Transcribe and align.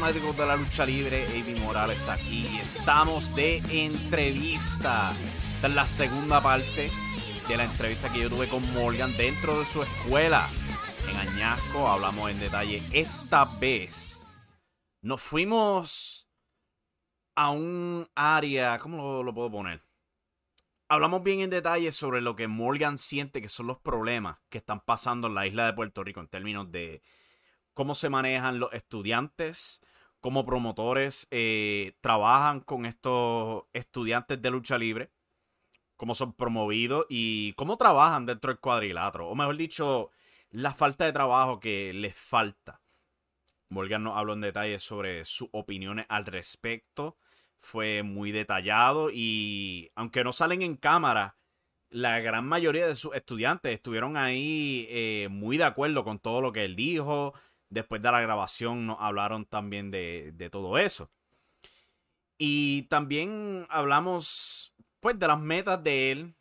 Fanáticos 0.00 0.36
de 0.36 0.46
la 0.46 0.54
lucha 0.54 0.86
libre, 0.86 1.26
Avi 1.26 1.58
Morales 1.58 2.08
aquí. 2.08 2.46
Estamos 2.62 3.34
de 3.34 3.56
entrevista. 3.68 5.12
Esta 5.56 5.66
es 5.66 5.74
la 5.74 5.86
segunda 5.86 6.40
parte 6.40 6.88
de 7.48 7.56
la 7.56 7.64
entrevista 7.64 8.08
que 8.12 8.20
yo 8.20 8.30
tuve 8.30 8.46
con 8.46 8.62
Morgan 8.74 9.16
dentro 9.16 9.58
de 9.58 9.66
su 9.66 9.82
escuela 9.82 10.48
en 11.10 11.16
Añasco. 11.16 11.88
Hablamos 11.88 12.30
en 12.30 12.38
detalle. 12.38 12.80
Esta 12.92 13.44
vez 13.44 14.22
nos 15.02 15.20
fuimos 15.20 16.28
a 17.34 17.50
un 17.50 18.08
área, 18.14 18.78
¿cómo 18.78 18.98
lo, 18.98 19.24
lo 19.24 19.34
puedo 19.34 19.50
poner? 19.50 19.82
Hablamos 20.88 21.24
bien 21.24 21.40
en 21.40 21.50
detalle 21.50 21.90
sobre 21.90 22.20
lo 22.20 22.36
que 22.36 22.46
Morgan 22.46 22.98
siente 22.98 23.42
que 23.42 23.48
son 23.48 23.66
los 23.66 23.78
problemas 23.80 24.38
que 24.48 24.58
están 24.58 24.78
pasando 24.78 25.26
en 25.26 25.34
la 25.34 25.48
isla 25.48 25.66
de 25.66 25.72
Puerto 25.72 26.04
Rico 26.04 26.20
en 26.20 26.28
términos 26.28 26.70
de 26.70 27.02
cómo 27.74 27.96
se 27.96 28.08
manejan 28.08 28.60
los 28.60 28.72
estudiantes, 28.72 29.80
cómo 30.20 30.44
promotores 30.44 31.26
eh, 31.30 31.96
trabajan 32.00 32.60
con 32.60 32.86
estos 32.86 33.64
estudiantes 33.72 34.40
de 34.40 34.50
lucha 34.50 34.78
libre, 34.78 35.10
cómo 35.96 36.14
son 36.14 36.32
promovidos 36.32 37.06
y 37.08 37.52
cómo 37.54 37.76
trabajan 37.76 38.26
dentro 38.26 38.52
del 38.52 38.60
cuadrilátero, 38.60 39.28
o 39.28 39.34
mejor 39.34 39.56
dicho, 39.56 40.10
la 40.50 40.74
falta 40.74 41.04
de 41.04 41.12
trabajo 41.12 41.60
que 41.60 41.92
les 41.92 42.16
falta. 42.16 42.80
Morgan 43.68 44.02
nos 44.02 44.16
habló 44.16 44.32
en 44.32 44.40
detalle 44.40 44.78
sobre 44.78 45.24
sus 45.24 45.48
opiniones 45.52 46.06
al 46.08 46.24
respecto. 46.24 47.18
Fue 47.60 48.02
muy 48.02 48.32
detallado 48.32 49.10
y 49.12 49.90
aunque 49.94 50.24
no 50.24 50.32
salen 50.32 50.62
en 50.62 50.76
cámara, 50.76 51.36
la 51.90 52.20
gran 52.20 52.46
mayoría 52.46 52.86
de 52.86 52.94
sus 52.94 53.14
estudiantes 53.14 53.72
estuvieron 53.72 54.16
ahí 54.16 54.86
eh, 54.90 55.28
muy 55.30 55.58
de 55.58 55.64
acuerdo 55.64 56.04
con 56.04 56.18
todo 56.18 56.40
lo 56.40 56.52
que 56.52 56.64
él 56.64 56.76
dijo. 56.76 57.34
Después 57.70 58.00
de 58.02 58.10
la 58.10 58.20
grabación 58.20 58.86
nos 58.86 58.96
hablaron 59.00 59.44
también 59.44 59.90
de, 59.90 60.32
de 60.34 60.50
todo 60.50 60.78
eso. 60.78 61.10
Y 62.38 62.82
también 62.82 63.66
hablamos 63.68 64.74
pues 65.00 65.18
de 65.18 65.26
las 65.26 65.40
metas 65.40 65.82
de 65.82 66.12
él. 66.12 66.34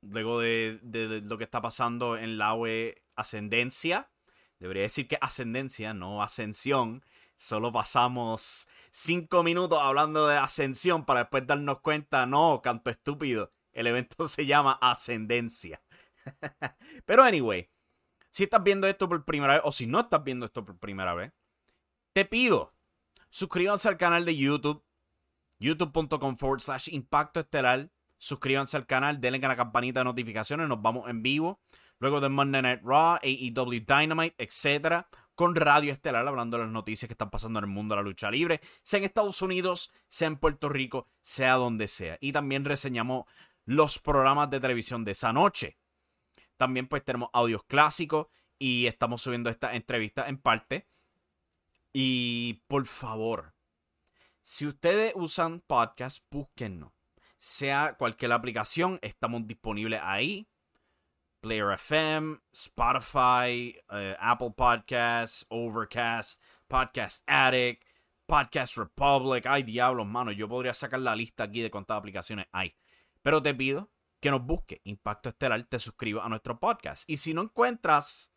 Luego 0.00 0.40
de, 0.40 0.78
de 0.82 1.20
lo 1.22 1.38
que 1.38 1.44
está 1.44 1.62
pasando 1.62 2.16
en 2.16 2.38
la 2.38 2.54
UE 2.54 3.02
Ascendencia. 3.16 4.10
Debería 4.58 4.82
decir 4.84 5.08
que 5.08 5.18
ascendencia, 5.20 5.94
no 5.94 6.22
ascensión. 6.22 7.04
Solo 7.36 7.72
pasamos 7.72 8.68
cinco 8.90 9.42
minutos 9.42 9.78
hablando 9.80 10.26
de 10.28 10.36
ascensión 10.36 11.04
para 11.04 11.20
después 11.20 11.46
darnos 11.46 11.80
cuenta, 11.80 12.26
no, 12.26 12.60
canto 12.62 12.90
estúpido. 12.90 13.52
El 13.72 13.86
evento 13.86 14.28
se 14.28 14.46
llama 14.46 14.78
Ascendencia. 14.80 15.82
Pero 17.04 17.22
anyway, 17.22 17.68
si 18.34 18.42
estás 18.42 18.64
viendo 18.64 18.88
esto 18.88 19.08
por 19.08 19.24
primera 19.24 19.52
vez 19.52 19.62
o 19.64 19.70
si 19.70 19.86
no 19.86 20.00
estás 20.00 20.24
viendo 20.24 20.44
esto 20.44 20.64
por 20.64 20.76
primera 20.76 21.14
vez, 21.14 21.32
te 22.12 22.24
pido, 22.24 22.74
suscríbanse 23.30 23.86
al 23.88 23.96
canal 23.96 24.24
de 24.24 24.36
YouTube, 24.36 24.84
youtube.com 25.60 26.36
forward 26.36 26.60
slash 26.60 26.88
impacto 26.90 27.38
estelar. 27.38 27.92
Suscríbanse 28.18 28.76
al 28.76 28.86
canal, 28.86 29.20
denle 29.20 29.38
a 29.44 29.48
la 29.48 29.56
campanita 29.56 30.00
de 30.00 30.04
notificaciones, 30.06 30.66
nos 30.66 30.82
vamos 30.82 31.08
en 31.08 31.22
vivo. 31.22 31.60
Luego 32.00 32.20
de 32.20 32.28
Monday 32.28 32.62
Night 32.62 32.80
Raw, 32.82 33.18
AEW 33.22 33.84
Dynamite, 33.86 34.34
etc. 34.42 35.06
Con 35.36 35.54
Radio 35.54 35.92
Estelar, 35.92 36.26
hablando 36.26 36.56
de 36.56 36.64
las 36.64 36.72
noticias 36.72 37.06
que 37.06 37.14
están 37.14 37.30
pasando 37.30 37.60
en 37.60 37.66
el 37.66 37.70
mundo 37.70 37.94
de 37.94 38.02
la 38.02 38.08
lucha 38.08 38.32
libre, 38.32 38.60
sea 38.82 38.98
en 38.98 39.04
Estados 39.04 39.42
Unidos, 39.42 39.92
sea 40.08 40.26
en 40.26 40.38
Puerto 40.38 40.68
Rico, 40.68 41.08
sea 41.20 41.54
donde 41.54 41.86
sea. 41.86 42.18
Y 42.20 42.32
también 42.32 42.64
reseñamos 42.64 43.26
los 43.64 44.00
programas 44.00 44.50
de 44.50 44.58
televisión 44.58 45.04
de 45.04 45.12
esa 45.12 45.32
noche. 45.32 45.78
También 46.56 46.86
pues 46.86 47.04
tenemos 47.04 47.30
audios 47.32 47.64
clásicos 47.64 48.26
y 48.58 48.86
estamos 48.86 49.22
subiendo 49.22 49.50
esta 49.50 49.74
entrevista 49.74 50.28
en 50.28 50.38
parte. 50.38 50.86
Y 51.92 52.64
por 52.66 52.86
favor, 52.86 53.54
si 54.42 54.66
ustedes 54.66 55.12
usan 55.16 55.60
podcast, 55.60 56.24
búsquennos. 56.30 56.92
Sea 57.38 57.94
cualquier 57.98 58.32
aplicación, 58.32 58.98
estamos 59.02 59.46
disponibles 59.46 60.00
ahí. 60.02 60.48
Player 61.40 61.72
FM, 61.72 62.40
Spotify, 62.52 63.78
eh, 63.90 64.16
Apple 64.18 64.52
Podcasts, 64.56 65.44
Overcast, 65.50 66.42
Podcast 66.66 67.22
Addict, 67.26 67.84
Podcast 68.26 68.76
Republic. 68.76 69.46
Ay, 69.46 69.62
diablos, 69.62 70.06
mano. 70.06 70.32
Yo 70.32 70.48
podría 70.48 70.74
sacar 70.74 71.00
la 71.00 71.14
lista 71.14 71.44
aquí 71.44 71.60
de 71.60 71.70
cuántas 71.70 71.98
aplicaciones 71.98 72.46
hay. 72.50 72.74
Pero 73.22 73.42
te 73.42 73.54
pido 73.54 73.90
que 74.24 74.30
nos 74.30 74.46
busque 74.46 74.80
Impacto 74.84 75.28
Estelar, 75.28 75.62
te 75.64 75.78
suscribas 75.78 76.24
a 76.24 76.30
nuestro 76.30 76.58
podcast. 76.58 77.04
Y 77.10 77.18
si 77.18 77.34
no 77.34 77.42
encuentras 77.42 78.32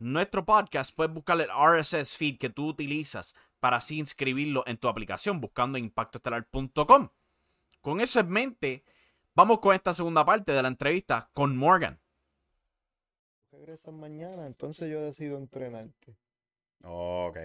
nuestro 0.00 0.44
podcast, 0.44 0.92
puedes 0.92 1.14
buscar 1.14 1.40
el 1.40 1.46
RSS 1.50 2.16
feed 2.16 2.36
que 2.36 2.50
tú 2.50 2.66
utilizas 2.66 3.36
para 3.60 3.76
así 3.76 3.96
inscribirlo 3.96 4.64
en 4.66 4.76
tu 4.78 4.88
aplicación 4.88 5.40
buscando 5.40 5.78
impactoestelar.com. 5.78 7.10
Con 7.80 8.00
eso 8.00 8.18
en 8.18 8.28
mente, 8.28 8.84
vamos 9.36 9.60
con 9.60 9.72
esta 9.72 9.94
segunda 9.94 10.24
parte 10.24 10.50
de 10.50 10.60
la 10.60 10.66
entrevista 10.66 11.30
con 11.32 11.56
Morgan. 11.56 12.00
Regresas 13.52 13.94
mañana, 13.94 14.48
entonces 14.48 14.90
yo 14.90 15.00
decido 15.00 15.38
entrenarte. 15.38 16.16
ok. 16.82 17.38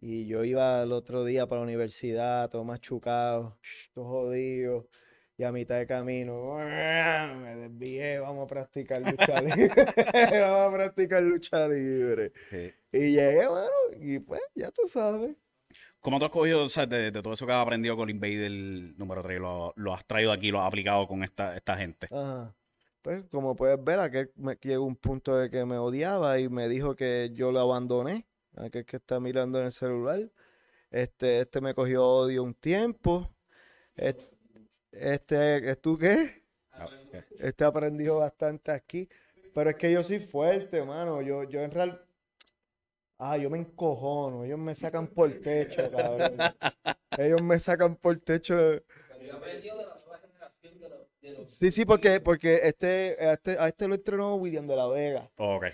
Y 0.00 0.26
yo 0.26 0.42
iba 0.42 0.82
el 0.82 0.90
otro 0.90 1.24
día 1.24 1.46
para 1.46 1.60
la 1.60 1.68
universidad, 1.68 2.50
todo 2.50 2.64
machucado, 2.64 3.60
todo 3.94 4.06
jodido. 4.06 4.88
Y 5.36 5.42
a 5.42 5.50
mitad 5.50 5.78
de 5.78 5.86
camino, 5.86 6.54
me 6.58 7.56
desvié, 7.56 8.20
vamos 8.20 8.44
a 8.44 8.46
practicar 8.46 9.02
lucha 9.02 9.40
libre. 9.42 9.68
vamos 10.40 10.72
a 10.72 10.72
practicar 10.72 11.22
lucha 11.22 11.66
libre. 11.66 12.32
Y 12.92 13.12
llegué, 13.12 13.48
bueno, 13.48 13.70
y 14.00 14.18
pues, 14.20 14.40
ya 14.54 14.70
tú 14.70 14.86
sabes. 14.86 15.36
¿Cómo 16.00 16.18
tú 16.18 16.26
has 16.26 16.30
cogido 16.30 16.64
o 16.64 16.68
sea, 16.68 16.86
de, 16.86 17.10
de 17.10 17.22
todo 17.22 17.32
eso 17.32 17.46
que 17.46 17.52
has 17.52 17.62
aprendido 17.62 17.96
con 17.96 18.10
Invader 18.10 18.50
número 18.98 19.22
3? 19.22 19.40
Lo, 19.40 19.72
lo 19.76 19.94
has 19.94 20.04
traído 20.06 20.30
aquí, 20.32 20.50
lo 20.50 20.60
has 20.60 20.68
aplicado 20.68 21.08
con 21.08 21.24
esta, 21.24 21.56
esta 21.56 21.76
gente. 21.76 22.08
Ajá. 22.10 22.54
Pues 23.02 23.24
como 23.30 23.56
puedes 23.56 23.82
ver, 23.82 23.98
aquel 24.00 24.30
me 24.36 24.56
llegó 24.62 24.84
un 24.84 24.96
punto 24.96 25.36
de 25.36 25.50
que 25.50 25.64
me 25.64 25.76
odiaba 25.78 26.38
y 26.38 26.48
me 26.48 26.68
dijo 26.68 26.94
que 26.94 27.30
yo 27.34 27.52
lo 27.52 27.60
abandoné. 27.60 28.26
Aquel 28.56 28.84
que 28.86 28.96
está 28.98 29.18
mirando 29.18 29.58
en 29.58 29.66
el 29.66 29.72
celular. 29.72 30.30
Este, 30.90 31.40
este 31.40 31.60
me 31.60 31.74
cogió 31.74 32.04
odio 32.06 32.42
un 32.44 32.54
tiempo. 32.54 33.30
Et- 33.96 34.33
Este, 34.96 35.74
¿tú 35.76 35.98
qué? 35.98 36.42
Este 37.38 37.64
aprendido 37.64 38.18
bastante 38.18 38.70
aquí. 38.70 39.08
Pero 39.52 39.70
es 39.70 39.76
que 39.76 39.92
yo 39.92 40.02
soy 40.02 40.18
fuerte, 40.18 40.82
mano. 40.82 41.22
Yo, 41.22 41.44
yo 41.44 41.60
en 41.60 41.70
real. 41.70 42.00
Ah, 43.18 43.36
yo 43.36 43.50
me 43.50 43.58
encojono. 43.58 44.44
Ellos 44.44 44.58
me 44.58 44.74
sacan 44.74 45.06
por 45.06 45.32
techo, 45.40 45.90
cabrón. 45.90 46.38
Ellos 47.16 47.42
me 47.42 47.58
sacan 47.58 47.96
por 47.96 48.18
techo. 48.20 48.56
Sí, 51.46 51.70
sí, 51.70 51.84
porque, 51.84 52.20
porque 52.20 52.60
este, 52.62 53.32
este, 53.32 53.56
a 53.58 53.68
este 53.68 53.88
lo 53.88 53.94
entrenó 53.94 54.36
William 54.36 54.66
de 54.66 54.76
la 54.76 54.86
Vega. 54.88 55.30
Ok. 55.36 55.64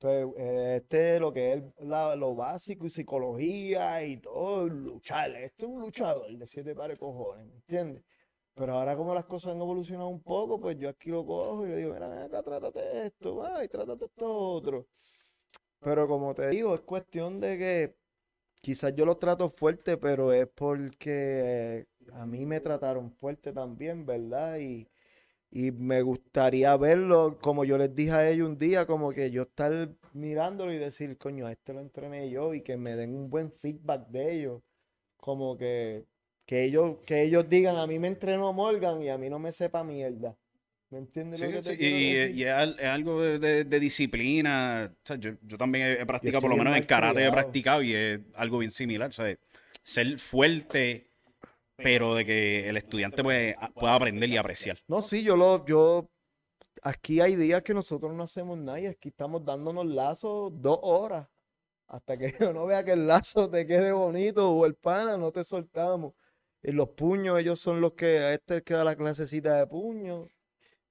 Entonces, 0.00 0.34
eh, 0.38 0.80
este 0.82 1.20
lo 1.20 1.32
que 1.32 1.52
es 1.52 1.62
la- 1.78 2.16
lo 2.16 2.34
básico 2.34 2.86
y 2.86 2.90
psicología 2.90 4.04
y 4.04 4.16
todo, 4.16 4.68
luchar. 4.68 5.30
Este 5.36 5.64
es 5.64 5.70
un 5.70 5.80
luchador 5.80 6.28
de 6.36 6.46
siete 6.46 6.74
pares 6.74 6.96
de 6.96 6.98
cojones, 6.98 7.46
¿me 7.46 7.54
entiendes? 7.54 8.02
Pero 8.54 8.74
ahora 8.74 8.96
como 8.96 9.14
las 9.14 9.24
cosas 9.24 9.52
han 9.52 9.60
evolucionado 9.60 10.08
un 10.08 10.22
poco, 10.22 10.60
pues 10.60 10.78
yo 10.78 10.88
aquí 10.88 11.10
lo 11.10 11.24
cojo 11.24 11.66
y 11.66 11.70
le 11.70 11.76
digo, 11.76 11.94
mira, 11.94 12.08
ven 12.08 12.18
acá, 12.18 12.42
trátate 12.42 13.06
esto, 13.06 13.36
va, 13.36 13.64
y 13.64 13.68
trátate 13.68 14.04
esto 14.06 14.32
otro. 14.32 14.86
Pero 15.80 16.06
como 16.08 16.34
te 16.34 16.48
digo, 16.48 16.74
es 16.74 16.82
cuestión 16.82 17.40
de 17.40 17.58
que 17.58 17.96
quizás 18.60 18.94
yo 18.94 19.04
lo 19.04 19.16
trato 19.18 19.50
fuerte, 19.50 19.96
pero 19.98 20.32
es 20.32 20.48
porque 20.48 21.86
a 22.12 22.26
mí 22.26 22.46
me 22.46 22.60
trataron 22.60 23.12
fuerte 23.12 23.52
también, 23.52 24.06
¿verdad? 24.06 24.58
Y, 24.58 24.88
y 25.50 25.70
me 25.72 26.02
gustaría 26.02 26.76
verlo, 26.76 27.38
como 27.40 27.64
yo 27.64 27.78
les 27.78 27.94
dije 27.94 28.12
a 28.12 28.28
ellos 28.30 28.48
un 28.48 28.58
día, 28.58 28.86
como 28.86 29.12
que 29.12 29.30
yo 29.30 29.42
estar 29.42 29.90
mirándolo 30.14 30.72
y 30.72 30.78
decir, 30.78 31.18
coño, 31.18 31.46
a 31.46 31.52
este 31.52 31.72
lo 31.74 31.80
entrené 31.80 32.30
yo 32.30 32.54
y 32.54 32.62
que 32.62 32.76
me 32.76 32.96
den 32.96 33.14
un 33.14 33.30
buen 33.30 33.52
feedback 33.52 34.08
de 34.08 34.32
ellos. 34.34 34.62
Como 35.18 35.56
que, 35.56 36.06
que 36.46 36.64
ellos, 36.64 36.96
que 37.06 37.22
ellos 37.22 37.48
digan, 37.48 37.76
a 37.76 37.86
mí 37.86 37.98
me 37.98 38.08
entrenó 38.08 38.52
Morgan 38.52 39.02
y 39.02 39.08
a 39.08 39.18
mí 39.18 39.28
no 39.30 39.38
me 39.38 39.52
sepa 39.52 39.84
mierda. 39.84 40.36
¿Me 40.90 40.98
entiendes 40.98 41.40
Sí, 41.40 41.46
lo 41.46 41.52
que 41.52 41.62
sí, 41.62 41.76
te 41.78 41.84
y, 41.84 41.86
y- 41.86 42.14
decir? 42.14 42.36
y 42.36 42.44
es, 42.44 42.52
al- 42.52 42.76
es 42.78 42.86
algo 42.86 43.22
de, 43.22 43.64
disciplina. 43.80 44.92
O 44.92 45.06
sea, 45.06 45.16
yo, 45.16 45.30
yo 45.42 45.56
también 45.56 45.96
he, 46.00 46.04
practicado, 46.06 46.42
por 46.42 46.50
lo 46.50 46.56
menos 46.56 46.76
en 46.76 46.84
karate 46.84 47.26
he 47.26 47.30
practicado 47.30 47.82
y 47.82 47.94
es 47.94 48.20
algo 48.34 48.58
bien 48.58 48.70
similar. 48.70 49.08
O 49.08 49.12
sea, 49.12 49.34
ser 49.82 50.18
fuerte, 50.18 51.06
pero 51.76 52.14
de 52.14 52.26
que 52.26 52.68
el 52.68 52.76
estudiante 52.76 53.22
a- 53.58 53.68
pueda 53.70 53.94
aprender 53.94 54.28
y 54.28 54.36
apreciar. 54.36 54.76
No, 54.88 55.00
sí, 55.00 55.22
yo 55.22 55.36
lo, 55.36 55.64
yo, 55.64 56.08
aquí 56.82 57.20
hay 57.20 57.36
días 57.36 57.62
que 57.62 57.74
nosotros 57.74 58.12
no 58.12 58.24
hacemos 58.24 58.58
nada 58.58 58.80
y 58.80 58.86
aquí 58.86 59.08
estamos 59.08 59.44
dándonos 59.44 59.86
lazos 59.86 60.52
dos 60.60 60.78
horas. 60.82 61.26
Hasta 61.88 62.16
que 62.16 62.32
yo 62.40 62.52
no 62.52 62.66
vea 62.66 62.84
que 62.84 62.92
el 62.92 63.06
lazo 63.06 63.48
te 63.50 63.66
quede 63.66 63.92
bonito 63.92 64.50
o 64.50 64.66
el 64.66 64.74
pana, 64.74 65.16
no 65.16 65.32
te 65.32 65.44
soltamos. 65.44 66.14
Y 66.62 66.72
los 66.72 66.90
puños, 66.90 67.38
ellos 67.40 67.60
son 67.60 67.80
los 67.80 67.94
que, 67.94 68.18
a 68.18 68.32
este 68.34 68.54
es 68.54 68.58
el 68.58 68.64
que 68.64 68.74
da 68.74 68.84
la 68.84 68.96
clasecita 68.96 69.56
de 69.56 69.66
puños. 69.66 70.28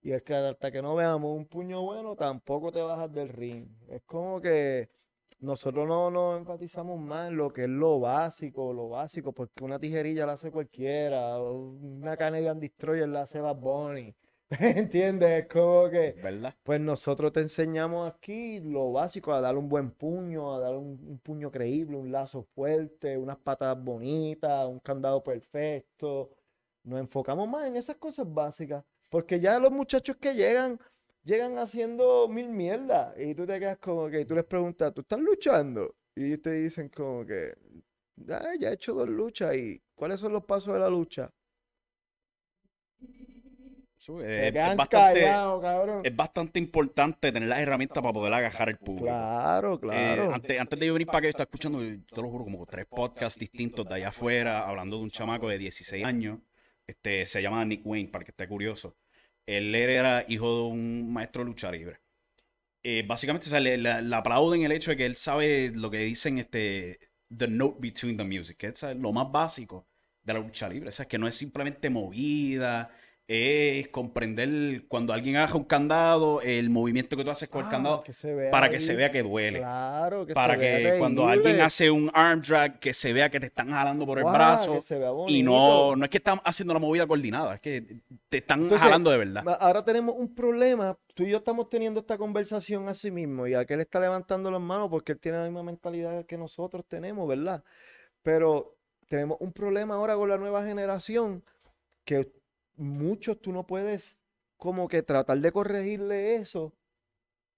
Y 0.01 0.11
es 0.11 0.23
que 0.23 0.33
hasta 0.35 0.71
que 0.71 0.81
no 0.81 0.95
veamos 0.95 1.35
un 1.37 1.45
puño 1.45 1.81
bueno, 1.83 2.15
tampoco 2.15 2.71
te 2.71 2.81
bajas 2.81 3.11
del 3.13 3.29
ring. 3.29 3.67
Es 3.87 4.01
como 4.03 4.41
que 4.41 4.89
nosotros 5.39 5.87
no 5.87 6.11
nos 6.11 6.39
enfatizamos 6.39 6.99
más 6.99 7.29
en 7.29 7.37
lo 7.37 7.51
que 7.53 7.63
es 7.63 7.69
lo 7.69 7.99
básico, 7.99 8.73
lo 8.73 8.89
básico, 8.89 9.33
porque 9.33 9.63
una 9.63 9.79
tijerilla 9.79 10.25
la 10.25 10.33
hace 10.33 10.51
cualquiera, 10.51 11.39
una 11.41 12.17
Canadian 12.17 12.59
Destroyer 12.59 13.07
la 13.07 13.21
hace 13.21 13.39
Bad 13.41 13.57
Bunny. 13.57 14.15
¿Entiendes? 14.59 15.43
Es 15.43 15.47
como 15.47 15.89
que, 15.89 16.13
¿Verdad? 16.21 16.53
pues 16.63 16.79
nosotros 16.81 17.31
te 17.31 17.39
enseñamos 17.41 18.11
aquí 18.11 18.59
lo 18.59 18.91
básico, 18.91 19.33
a 19.33 19.39
dar 19.41 19.57
un 19.57 19.69
buen 19.69 19.91
puño, 19.91 20.53
a 20.53 20.59
dar 20.59 20.75
un, 20.75 20.99
un 21.07 21.19
puño 21.19 21.49
creíble, 21.51 21.95
un 21.97 22.11
lazo 22.11 22.43
fuerte, 22.43 23.17
unas 23.17 23.37
patadas 23.37 23.81
bonitas, 23.81 24.67
un 24.67 24.79
candado 24.79 25.23
perfecto. 25.23 26.31
Nos 26.83 26.99
enfocamos 26.99 27.47
más 27.47 27.65
en 27.67 27.77
esas 27.77 27.95
cosas 27.95 28.25
básicas, 28.31 28.83
porque 29.09 29.39
ya 29.39 29.57
los 29.59 29.71
muchachos 29.71 30.17
que 30.17 30.33
llegan, 30.33 30.79
llegan 31.23 31.57
haciendo 31.57 32.27
mil 32.27 32.49
mierdas 32.49 33.15
y 33.17 33.33
tú 33.35 33.45
te 33.45 33.59
quedas 33.59 33.77
como 33.77 34.09
que, 34.09 34.21
y 34.21 34.25
tú 34.25 34.35
les 34.35 34.45
preguntas, 34.45 34.93
¿tú 34.93 35.01
estás 35.01 35.19
luchando? 35.19 35.95
Y 36.15 36.37
te 36.37 36.51
dicen 36.51 36.89
como 36.89 37.25
que, 37.25 37.53
"Ah, 38.29 38.53
ya 38.59 38.69
he 38.71 38.73
hecho 38.73 38.93
dos 38.93 39.07
luchas 39.07 39.55
y 39.55 39.81
¿cuáles 39.95 40.19
son 40.19 40.33
los 40.33 40.43
pasos 40.45 40.73
de 40.73 40.79
la 40.79 40.89
lucha? 40.89 41.31
Sí, 44.01 44.13
Se 44.13 44.47
es, 44.47 44.75
bastante, 44.75 45.43
es 46.01 46.15
bastante 46.15 46.59
importante 46.59 47.31
tener 47.31 47.49
las 47.49 47.59
herramientas 47.59 48.01
para 48.01 48.13
poder 48.13 48.33
agajar 48.33 48.69
al 48.69 48.79
público. 48.79 49.05
Claro, 49.05 49.79
Eh, 49.89 50.27
claro. 50.27 50.33
antes, 50.33 50.59
antes 50.59 50.79
de 50.79 50.87
yo 50.87 50.93
venir 50.93 51.09
para 51.09 51.19
acá, 51.19 51.25
yo 51.27 51.29
estaba 51.31 51.45
escuchando, 51.45 51.79
te 51.79 52.21
lo 52.21 52.29
juro, 52.29 52.45
como 52.45 52.65
tres 52.67 52.87
podcasts 52.87 53.39
distintos 53.39 53.87
de 53.87 53.95
allá 53.95 54.09
afuera, 54.09 54.67
hablando 54.67 54.97
de 54.97 55.03
un 55.03 55.11
chamaco 55.11 55.49
de 55.49 55.57
16 55.59 56.05
años. 56.05 56.39
Este, 56.87 57.25
se 57.27 57.41
llama 57.41 57.63
Nick 57.65 57.85
Wayne, 57.85 58.09
para 58.09 58.25
que 58.25 58.31
esté 58.31 58.47
curioso. 58.47 58.97
Él 59.45 59.73
era 59.75 60.25
hijo 60.27 60.47
de 60.57 60.63
un 60.73 61.13
maestro 61.13 61.43
de 61.43 61.49
lucha 61.49 61.71
libre. 61.71 61.99
Eh, 62.83 63.03
básicamente, 63.07 63.47
o 63.47 63.49
sea, 63.51 63.59
le, 63.59 63.77
le- 63.77 64.01
le 64.01 64.15
aplauden 64.15 64.63
el 64.63 64.71
hecho 64.71 64.91
de 64.91 64.97
que 64.97 65.05
él 65.05 65.15
sabe 65.15 65.71
lo 65.73 65.91
que 65.91 65.99
dicen, 65.99 66.39
este, 66.39 66.99
the 67.35 67.47
note 67.47 67.77
between 67.79 68.17
the 68.17 68.23
music, 68.23 68.57
que 68.57 68.67
es 68.67 68.81
lo 68.97 69.11
más 69.11 69.31
básico 69.31 69.87
de 70.23 70.33
la 70.33 70.39
lucha 70.39 70.67
libre. 70.69 70.89
O 70.89 70.91
sea, 70.91 71.07
que 71.07 71.17
no 71.19 71.27
es 71.27 71.35
simplemente 71.35 71.89
movida, 71.89 72.89
es 73.33 73.87
comprender 73.87 74.83
cuando 74.89 75.13
alguien 75.13 75.37
haga 75.37 75.55
un 75.55 75.63
candado, 75.63 76.41
el 76.41 76.69
movimiento 76.69 77.15
que 77.15 77.23
tú 77.23 77.31
haces 77.31 77.47
con 77.47 77.61
el 77.61 77.67
Ah, 77.67 77.69
candado, 77.69 78.03
que 78.03 78.11
se 78.11 78.33
vea 78.33 78.51
para 78.51 78.69
que 78.69 78.79
se 78.79 78.93
vea 78.95 79.09
que 79.09 79.23
duele. 79.23 79.59
Claro, 79.59 80.25
que 80.25 80.33
para 80.33 80.55
se 80.55 80.59
vea 80.59 80.91
que 80.91 80.99
cuando 80.99 81.27
alguien 81.27 81.61
hace 81.61 81.89
un 81.89 82.11
arm 82.13 82.41
drag, 82.41 82.79
que 82.79 82.93
se 82.93 83.13
vea 83.13 83.29
que 83.29 83.39
te 83.39 83.45
están 83.45 83.69
jalando 83.69 84.05
por 84.05 84.17
el 84.17 84.25
brazo. 84.25 84.79
Y 85.27 85.43
no, 85.43 85.95
no 85.95 86.03
es 86.03 86.11
que 86.11 86.17
están 86.17 86.41
haciendo 86.43 86.73
la 86.73 86.79
movida 86.81 87.07
coordinada, 87.07 87.55
es 87.55 87.61
que 87.61 88.01
te 88.27 88.37
están 88.39 88.63
Entonces, 88.63 88.81
jalando 88.81 89.09
de 89.11 89.17
verdad. 89.17 89.57
Ahora 89.59 89.85
tenemos 89.85 90.15
un 90.17 90.35
problema. 90.35 90.97
Tú 91.13 91.23
y 91.23 91.29
yo 91.29 91.37
estamos 91.37 91.69
teniendo 91.69 92.01
esta 92.01 92.17
conversación 92.17 92.89
a 92.89 92.93
sí 92.93 93.11
mismo 93.11 93.47
y 93.47 93.53
aquel 93.53 93.79
está 93.79 93.99
levantando 93.99 94.51
las 94.51 94.61
manos 94.61 94.89
porque 94.89 95.13
él 95.13 95.19
tiene 95.19 95.37
la 95.37 95.45
misma 95.45 95.63
mentalidad 95.63 96.25
que 96.25 96.37
nosotros 96.37 96.83
tenemos, 96.87 97.27
¿verdad? 97.27 97.63
Pero 98.23 98.75
tenemos 99.07 99.37
un 99.39 99.51
problema 99.53 99.95
ahora 99.95 100.15
con 100.15 100.29
la 100.29 100.37
nueva 100.37 100.65
generación 100.65 101.43
que 102.05 102.31
muchos 102.81 103.41
tú 103.41 103.51
no 103.51 103.65
puedes 103.67 104.17
como 104.57 104.87
que 104.87 105.03
tratar 105.03 105.39
de 105.39 105.51
corregirle 105.51 106.35
eso 106.35 106.73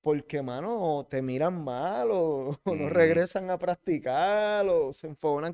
porque, 0.01 0.41
mano, 0.41 1.07
te 1.09 1.21
miran 1.21 1.63
mal 1.63 2.09
o, 2.11 2.59
o 2.65 2.75
no 2.75 2.89
regresan 2.89 3.49
a 3.51 3.57
practicar 3.59 4.67
o 4.69 4.93
se 4.93 5.07
enfogonan 5.07 5.53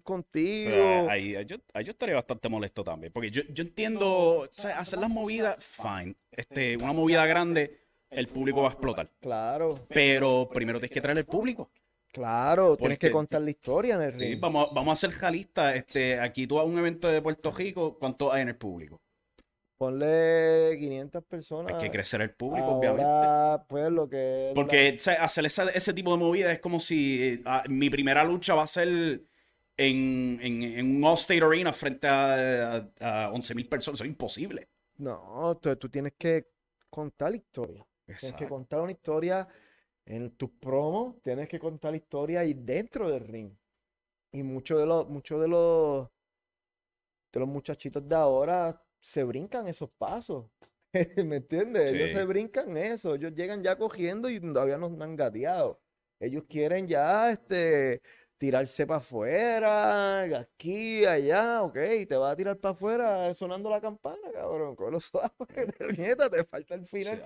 Pero 0.62 1.04
contigo. 1.04 1.10
ahí, 1.10 1.36
ahí 1.36 1.45
yo, 1.45 1.57
ahí 1.74 1.86
yo 1.86 1.92
estaría 1.92 2.16
bastante 2.16 2.50
molesto 2.50 2.83
también. 2.83 3.13
Porque 3.13 3.31
yo, 3.31 3.42
yo 3.54 3.63
entiendo, 3.63 4.39
o 4.42 4.48
sea, 4.51 4.77
hacer 4.80 5.00
las 5.00 5.10
movidas, 5.10 5.63
fine. 5.63 6.15
Este, 6.32 6.77
una 6.77 6.94
movida 6.94 7.25
grande, 7.25 7.79
el 8.10 8.27
público 8.27 8.62
va 8.62 8.70
a 8.70 8.72
explotar. 8.72 9.10
Claro, 9.22 9.75
Pero 9.88 10.50
primero 10.53 10.79
tienes 10.79 10.94
que 10.94 11.01
traer 11.01 11.17
el 11.20 11.25
público. 11.25 11.72
claro, 12.12 12.77
tienes 12.77 13.00
que 13.00 13.10
contar 13.10 13.41
la 13.41 13.50
historia 13.50 13.96
en 13.96 14.01
el 14.03 14.13
Sí, 14.17 14.36
ring. 14.36 14.39
vamos, 14.39 14.70
vamos 14.74 14.94
a 14.94 15.08
ser 15.10 15.20
realistas. 15.20 15.75
Este, 15.75 16.20
aquí 16.20 16.46
tú 16.46 16.60
a 16.60 16.63
un 16.63 16.77
evento 16.77 17.08
de 17.08 17.22
Puerto 17.22 17.51
Rico, 17.51 17.98
¿cuánto 17.98 18.32
hay 18.32 18.41
en 18.44 18.50
el 18.50 18.55
público? 18.58 19.01
Ponle 19.79 20.75
500 20.77 21.24
personas. 21.24 21.74
Hay 21.74 21.79
que 21.86 21.91
crecer 21.91 22.21
el 22.21 22.31
público, 22.36 22.67
obviamente. 22.67 23.03
Ahora, 23.05 23.65
pues 23.67 23.89
lo 23.91 24.09
que 24.09 24.48
la- 24.50 24.53
Porque 24.53 24.98
sea, 25.00 25.24
hacer 25.24 25.45
esa- 25.45 25.69
ese 25.71 25.93
tipo 25.93 26.12
de 26.12 26.17
movida 26.17 26.51
es 26.51 26.59
como 26.59 26.79
si 26.81 27.41
ah, 27.45 27.63
mi 27.69 27.89
primera 27.89 28.24
lucha 28.25 28.55
va 28.55 28.63
a 28.63 28.67
ser 28.67 28.89
en, 29.77 30.39
en, 30.41 30.63
en 30.63 30.98
un 30.98 31.03
All-State 31.05 31.41
Arena 31.43 31.71
frente 31.74 32.07
a, 32.07 32.75
a, 33.00 33.25
a 33.27 33.31
11.000 33.31 33.69
personas. 33.69 34.00
Eso 34.00 34.03
es 34.03 34.09
imposible. 34.09 34.67
No, 34.98 35.57
tú, 35.62 35.75
tú 35.77 35.89
tienes 35.89 36.13
que 36.17 36.48
contar 36.89 37.31
la 37.31 37.38
historia. 37.38 37.86
Tienes 38.17 38.36
que 38.36 38.45
Exacto. 38.45 38.50
contar 38.50 38.81
una 38.81 38.91
historia 38.91 39.48
en 40.05 40.31
tus 40.31 40.50
promos, 40.51 41.21
tienes 41.24 41.48
que 41.48 41.59
contar 41.59 41.91
la 41.91 41.98
historia 41.98 42.41
ahí 42.41 42.53
dentro 42.53 43.09
del 43.09 43.27
ring. 43.27 43.51
Y 44.33 44.43
muchos 44.43 44.79
de 44.79 44.86
los, 44.88 45.07
muchos 45.09 45.41
de 45.41 45.48
los, 45.48 46.09
de 47.31 47.39
los 47.39 47.50
muchachitos 47.50 48.07
de 48.07 48.15
ahora 48.15 48.81
se 49.00 49.24
brincan 49.24 49.68
esos 49.68 49.89
pasos. 49.91 50.46
¿Me 51.25 51.38
entiendes? 51.38 51.91
Ellos 51.91 52.12
Sí. 52.12 52.18
se 52.18 52.25
brincan 52.25 52.75
eso. 52.77 53.15
Ellos 53.15 53.34
llegan 53.34 53.63
ya 53.63 53.77
cogiendo 53.77 54.29
y 54.29 54.39
todavía 54.39 54.77
no 54.77 54.88
han 55.01 55.15
gateado. 55.15 55.79
Ellos 56.20 56.44
quieren 56.50 56.88
ya 56.88 57.32
este 57.32 58.01
tirarse 58.38 58.88
para 58.88 59.00
afuera, 59.00 60.22
aquí, 60.39 61.03
allá, 61.06 61.62
ok, 61.62 61.74
te 62.08 62.15
vas 62.15 62.32
a 62.32 62.36
tirar 62.38 62.58
para 62.58 62.72
afuera 62.72 63.34
sonando 63.34 63.70
la 63.70 63.82
campana, 63.82 64.18
cabrón, 64.34 64.77
con 64.77 64.94
los 64.94 65.03
suave, 65.06 65.29
nieta, 65.98 66.29
te 66.29 66.46
falta 66.46 66.74
el 66.75 66.86
final. 66.88 67.22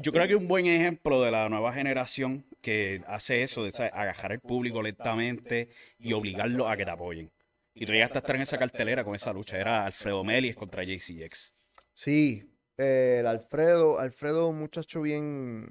yo 0.00 0.12
creo 0.12 0.28
que 0.28 0.36
un 0.36 0.46
buen 0.46 0.66
ejemplo 0.66 1.22
de 1.22 1.30
la 1.30 1.48
nueva 1.48 1.72
generación 1.72 2.44
que 2.60 3.02
hace 3.06 3.42
eso, 3.42 3.64
de 3.64 3.72
¿sabes? 3.72 3.92
agajar 3.94 4.32
al 4.32 4.40
público 4.40 4.82
lentamente 4.82 5.70
y 5.98 6.12
obligarlo 6.12 6.68
a 6.68 6.76
que 6.76 6.84
te 6.84 6.90
apoyen. 6.90 7.30
Y 7.74 7.86
tú 7.86 7.92
llegaste 7.92 8.18
a 8.18 8.34
en 8.34 8.40
esa 8.42 8.58
cartelera 8.58 9.04
con 9.04 9.14
esa 9.14 9.32
lucha. 9.32 9.58
Era 9.58 9.84
Alfredo 9.86 10.24
Melis 10.24 10.56
contra 10.56 10.84
JCX. 10.84 11.54
Sí, 11.94 12.42
eh, 12.78 13.18
el 13.20 13.26
Alfredo, 13.26 13.98
Alfredo, 13.98 14.48
un 14.48 14.58
muchacho 14.58 15.00
bien, 15.02 15.66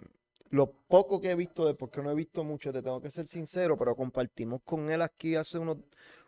lo 0.49 0.71
poco 0.87 1.19
que 1.19 1.31
he 1.31 1.35
visto 1.35 1.65
de, 1.65 1.73
porque 1.75 2.01
no 2.01 2.11
he 2.11 2.15
visto 2.15 2.43
mucho, 2.43 2.71
te 2.71 2.81
tengo 2.81 3.01
que 3.01 3.09
ser 3.09 3.27
sincero, 3.27 3.77
pero 3.77 3.95
compartimos 3.95 4.61
con 4.63 4.89
él 4.91 5.01
aquí 5.01 5.35
hace 5.35 5.57
unos, 5.59 5.77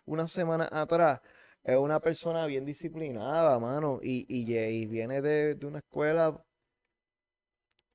unas 0.05 0.31
semanas 0.31 0.69
atrás. 0.71 1.21
es 1.63 1.77
una 1.77 1.99
persona 1.99 2.45
bien 2.45 2.65
disciplinada, 2.65 3.59
mano, 3.59 3.99
y, 4.01 4.25
y, 4.27 4.55
y 4.57 4.85
viene 4.87 5.21
de, 5.21 5.55
de 5.55 5.65
una 5.65 5.79
escuela 5.79 6.43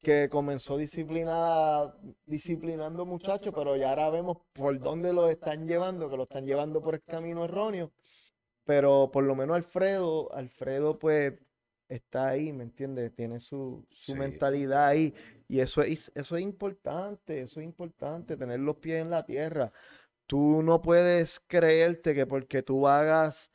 que 0.03 0.29
comenzó 0.29 0.77
disciplinada, 0.77 1.97
disciplinando 2.27 3.05
muchachos, 3.05 3.53
pero 3.55 3.77
ya 3.77 3.91
ahora 3.91 4.11
vemos 4.11 4.39
por 4.53 4.79
dónde 4.81 5.13
lo 5.13 5.29
están 5.29 5.67
llevando, 5.67 6.09
que 6.09 6.17
lo 6.17 6.25
están 6.25 6.47
llevando 6.47 6.81
por 6.83 6.95
el 6.95 7.03
camino 7.03 7.45
erróneo. 7.45 7.93
Pero 8.65 9.11
por 9.13 9.25
lo 9.25 9.35
menos 9.35 9.57
Alfredo, 9.57 10.33
Alfredo 10.35 10.99
pues 10.99 11.35
está 11.89 12.29
ahí, 12.29 12.53
¿me 12.53 12.65
entiendes? 12.65 13.15
Tiene 13.15 13.41
su, 13.41 13.87
su 13.91 14.15
Sí. 14.15 14.19
mentalidad 14.19 14.87
ahí. 14.89 15.15
Y 15.49 15.61
eso 15.61 15.83
es, 15.83 16.13
eso 16.15 16.37
es 16.37 16.43
importante, 16.43 17.41
eso 17.41 17.61
es 17.61 17.65
importante, 17.67 18.37
tener 18.37 18.61
los 18.61 18.77
pies 18.77 19.01
en 19.03 19.11
la 19.11 19.25
tierra. 19.25 19.73
Tú 20.27 20.63
no 20.63 20.83
puedes 20.83 21.41
creerte 21.41 22.15
que 22.15 22.27
porque 22.27 22.63
tú 22.63 22.87
hagas 22.89 23.51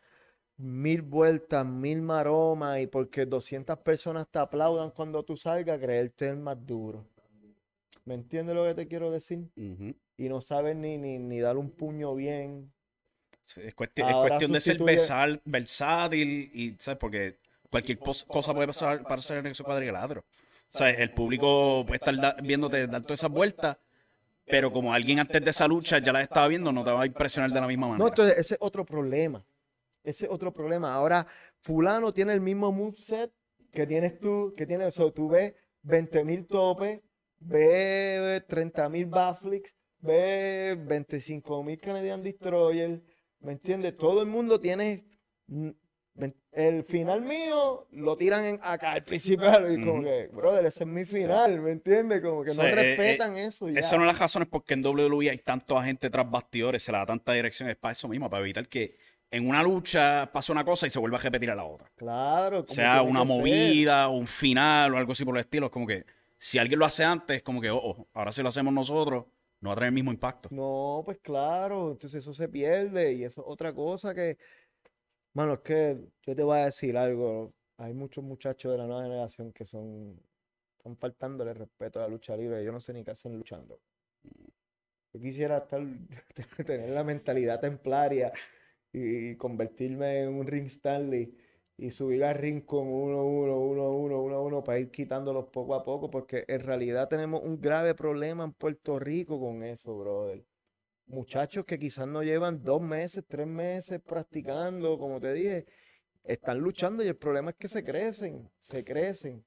mil 0.63 1.01
vueltas, 1.01 1.65
mil 1.65 2.01
maromas 2.01 2.79
y 2.79 2.87
porque 2.87 3.25
200 3.25 3.77
personas 3.79 4.27
te 4.31 4.39
aplaudan 4.39 4.91
cuando 4.91 5.21
tú 5.23 5.35
salgas, 5.35 5.77
creerte 5.77 6.29
el 6.29 6.37
más 6.37 6.65
duro. 6.65 7.05
¿Me 8.05 8.15
entiendes 8.15 8.55
lo 8.55 8.63
que 8.63 8.73
te 8.73 8.87
quiero 8.87 9.11
decir? 9.11 9.39
Y 9.55 10.29
no 10.29 10.39
sabes 10.41 10.75
ni, 10.75 10.97
ni, 10.97 11.19
ni 11.19 11.39
dar 11.39 11.57
un 11.57 11.69
puño 11.69 12.15
bien. 12.15 12.71
Sí, 13.43 13.61
es, 13.61 13.75
cuesti- 13.75 14.01
es 14.01 14.05
Ahora 14.13 14.29
cuestión 14.29 14.53
de 14.53 14.59
ser 14.61 14.79
versal- 14.79 15.41
versátil 15.43 16.49
y, 16.53 16.75
¿sabes? 16.79 16.97
Porque 16.97 17.37
cualquier 17.69 17.99
cosa 17.99 18.53
puede 18.53 18.67
pasar 18.67 19.03
para 19.03 19.21
ser 19.21 19.39
en 19.39 19.47
ese 19.47 19.63
cuadrilátero. 19.63 20.21
O 20.21 20.77
sea, 20.77 20.89
el 20.89 21.11
público 21.11 21.83
puede 21.85 21.97
estar 21.97 22.15
da- 22.19 22.37
viéndote 22.41 22.87
dar 22.87 23.01
todas 23.01 23.19
esas 23.19 23.29
vueltas, 23.31 23.77
pero 24.45 24.71
como 24.71 24.93
alguien 24.93 25.19
antes 25.19 25.43
de 25.43 25.49
esa 25.49 25.67
lucha 25.67 25.99
ya 25.99 26.13
la 26.13 26.21
estaba 26.21 26.47
viendo, 26.47 26.71
no 26.71 26.83
te 26.83 26.91
va 26.91 27.01
a 27.01 27.05
impresionar 27.05 27.51
de 27.51 27.59
la 27.59 27.67
misma 27.67 27.87
No, 27.87 27.93
manera. 27.93 28.09
entonces 28.11 28.37
ese 28.37 28.53
es 28.55 28.59
otro 28.61 28.85
problema. 28.85 29.43
Ese 30.03 30.25
es 30.25 30.31
otro 30.31 30.51
problema. 30.53 30.93
Ahora, 30.93 31.25
fulano 31.61 32.11
tiene 32.11 32.33
el 32.33 32.41
mismo 32.41 32.71
moveset 32.71 33.31
que 33.71 33.87
tienes 33.87 34.19
tú, 34.19 34.53
que 34.55 34.65
tienes 34.65 34.87
eso. 34.89 35.11
Tú 35.13 35.29
ves 35.29 35.53
20.000 35.83 36.45
topes, 36.47 37.01
ves 37.39 38.43
30.000 38.47 39.09
backflips, 39.09 39.73
ves 39.99 40.77
25.000 40.77 41.79
Canadian 41.79 42.21
Destroyer. 42.21 43.01
¿Me 43.39 43.53
entiendes? 43.53 43.95
Todo 43.95 44.21
el 44.21 44.27
mundo 44.27 44.59
tiene... 44.59 45.05
mm, 45.47 45.69
El 46.51 46.83
final 46.83 47.21
mío 47.21 47.87
lo 47.91 48.15
tiran 48.15 48.45
en- 48.45 48.59
acá 48.61 48.91
al 48.91 49.03
principal 49.03 49.73
y 49.73 49.83
como 49.83 50.03
que, 50.03 50.27
brother, 50.31 50.63
ese 50.65 50.83
es 50.83 50.87
mi 50.87 51.03
final, 51.05 51.59
¿me 51.59 51.71
entiendes? 51.71 52.21
Como 52.21 52.43
que 52.43 52.53
no 52.53 52.63
eh, 52.63 52.69
eh, 52.69 52.75
respetan 52.75 53.35
eso 53.37 53.67
ya. 53.69 53.79
Esa 53.79 53.87
es 53.87 53.93
una 53.93 54.03
de 54.03 54.11
las 54.11 54.19
razones 54.19 54.47
por 54.47 54.63
qué 54.63 54.75
en 54.75 54.85
WWE 54.85 55.31
hay 55.31 55.39
tanto 55.39 55.77
agente 55.79 56.11
tras 56.11 56.29
bastidores, 56.29 56.83
se 56.83 56.91
le 56.91 56.99
da 56.99 57.07
tanta 57.07 57.33
dirección, 57.33 57.69
es 57.69 57.75
para 57.77 57.93
eso 57.93 58.07
mismo, 58.07 58.29
para 58.29 58.43
evitar 58.43 58.67
que 58.67 58.95
en 59.33 59.49
una 59.49 59.63
lucha 59.63 60.29
pase 60.31 60.51
una 60.51 60.63
cosa 60.63 60.85
y 60.85 60.91
se 60.91 60.99
vuelva 60.99 61.17
a 61.17 61.21
repetir 61.21 61.49
a 61.49 61.55
la 61.55 61.63
otra. 61.63 61.91
Claro, 61.95 62.63
como 62.63 62.73
sea 62.75 63.01
una 63.01 63.21
que 63.21 63.27
ser. 63.27 63.37
movida, 63.37 64.07
un 64.07 64.27
final 64.27 64.93
o 64.93 64.97
algo 64.97 65.11
así 65.11 65.25
por 65.25 65.35
el 65.35 65.41
estilo. 65.41 65.65
Es 65.65 65.71
como 65.71 65.87
que 65.87 66.05
si 66.37 66.59
alguien 66.59 66.77
lo 66.77 66.85
hace 66.85 67.03
antes, 67.03 67.37
es 67.37 67.43
como 67.43 67.59
que, 67.59 67.71
oh, 67.71 67.81
oh, 67.83 68.07
ahora 68.13 68.31
si 68.31 68.43
lo 68.43 68.49
hacemos 68.49 68.71
nosotros, 68.71 69.25
no 69.59 69.69
va 69.69 69.73
a 69.73 69.75
tener 69.75 69.87
el 69.87 69.93
mismo 69.95 70.11
impacto. 70.11 70.49
No, 70.51 71.01
pues 71.03 71.17
claro, 71.17 71.93
entonces 71.93 72.21
eso 72.21 72.31
se 72.31 72.47
pierde 72.47 73.13
y 73.13 73.23
eso 73.23 73.41
es 73.41 73.47
otra 73.47 73.73
cosa 73.73 74.13
que, 74.13 74.37
mano, 75.33 75.53
es 75.53 75.59
que 75.61 75.97
yo 76.27 76.35
te 76.35 76.43
voy 76.43 76.59
a 76.59 76.65
decir 76.65 76.95
algo, 76.95 77.53
hay 77.77 77.95
muchos 77.95 78.23
muchachos 78.23 78.71
de 78.71 78.77
la 78.77 78.85
nueva 78.85 79.01
generación 79.01 79.51
que 79.51 79.65
son, 79.65 80.21
están 80.77 80.95
faltándole 80.95 81.55
respeto 81.55 81.97
a 81.99 82.03
la 82.03 82.09
lucha 82.09 82.37
libre, 82.37 82.63
yo 82.63 82.71
no 82.71 82.79
sé 82.79 82.93
ni 82.93 83.03
qué 83.03 83.11
hacen 83.11 83.35
luchando. 83.35 83.79
Yo 85.11 85.19
quisiera 85.19 85.57
estar, 85.57 85.81
tener 86.67 86.89
la 86.91 87.03
mentalidad 87.03 87.59
templaria 87.59 88.31
y, 88.93 89.35
convertirme 89.35 90.21
en 90.21 90.29
un 90.29 90.47
ring 90.47 90.67
Stanley 90.67 91.35
y 91.77 91.89
subir 91.91 92.23
al 92.23 92.35
ring 92.35 92.63
con 92.63 92.87
uno, 92.87 93.25
uno, 93.25 93.59
uno, 93.59 93.91
uno, 93.91 94.21
uno, 94.21 94.43
uno 94.43 94.63
para 94.63 94.79
ir 94.79 94.91
quitándolos 94.91 95.47
poco 95.47 95.75
a 95.75 95.83
poco, 95.83 96.09
porque 96.09 96.45
en 96.47 96.61
realidad 96.61 97.09
tenemos 97.09 97.41
un 97.43 97.59
grave 97.59 97.95
problema 97.95 98.43
en 98.43 98.53
Puerto 98.53 98.99
Rico 98.99 99.39
con 99.39 99.63
eso, 99.63 99.97
brother. 99.97 100.45
Muchachos 101.07 101.65
que 101.65 101.79
quizás 101.79 102.07
no 102.07 102.23
llevan 102.23 102.63
dos 102.63 102.81
meses, 102.81 103.25
tres 103.27 103.47
meses 103.47 103.99
practicando, 104.01 104.97
como 104.97 105.19
te 105.19 105.33
dije, 105.33 105.65
están 106.23 106.59
luchando 106.59 107.03
y 107.03 107.07
el 107.07 107.17
problema 107.17 107.51
es 107.51 107.57
que 107.57 107.67
se 107.67 107.83
crecen, 107.83 108.49
se 108.61 108.83
crecen. 108.83 109.43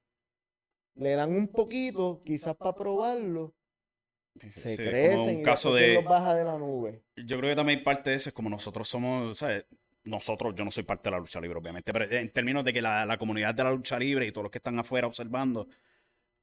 Le 0.95 1.11
dan 1.11 1.31
un 1.31 1.47
poquito, 1.47 2.21
quizás 2.23 2.55
para 2.55 2.75
probarlo, 2.75 3.53
se 4.51 4.51
Sí, 4.51 4.69
es 4.69 4.77
como 4.77 4.89
crecen 4.89 5.19
un 5.19 5.39
y 5.39 5.43
caso 5.43 5.73
de. 5.73 5.95
los 5.95 6.03
baja 6.05 6.35
de 6.35 6.43
la 6.43 6.57
nube. 6.57 7.01
Yo 7.15 7.37
creo 7.37 7.51
que 7.51 7.55
también 7.55 7.83
parte 7.83 8.11
de 8.11 8.15
eso 8.17 8.29
es 8.29 8.33
como 8.33 8.49
nosotros 8.49 8.87
somos, 8.87 9.37
¿sabes? 9.37 9.65
Nosotros, 10.03 10.55
yo 10.55 10.63
no 10.63 10.71
soy 10.71 10.83
parte 10.83 11.09
de 11.09 11.11
la 11.11 11.19
lucha 11.19 11.41
libre, 11.41 11.59
obviamente, 11.59 11.91
pero 11.91 12.09
en 12.09 12.29
términos 12.29 12.63
de 12.63 12.71
que 12.71 12.81
la, 12.81 13.05
la 13.05 13.17
comunidad 13.17 13.53
de 13.53 13.63
la 13.63 13.71
lucha 13.71 13.99
libre 13.99 14.25
y 14.25 14.31
todos 14.31 14.43
los 14.43 14.51
que 14.51 14.59
están 14.59 14.79
afuera 14.79 15.05
observando, 15.07 15.67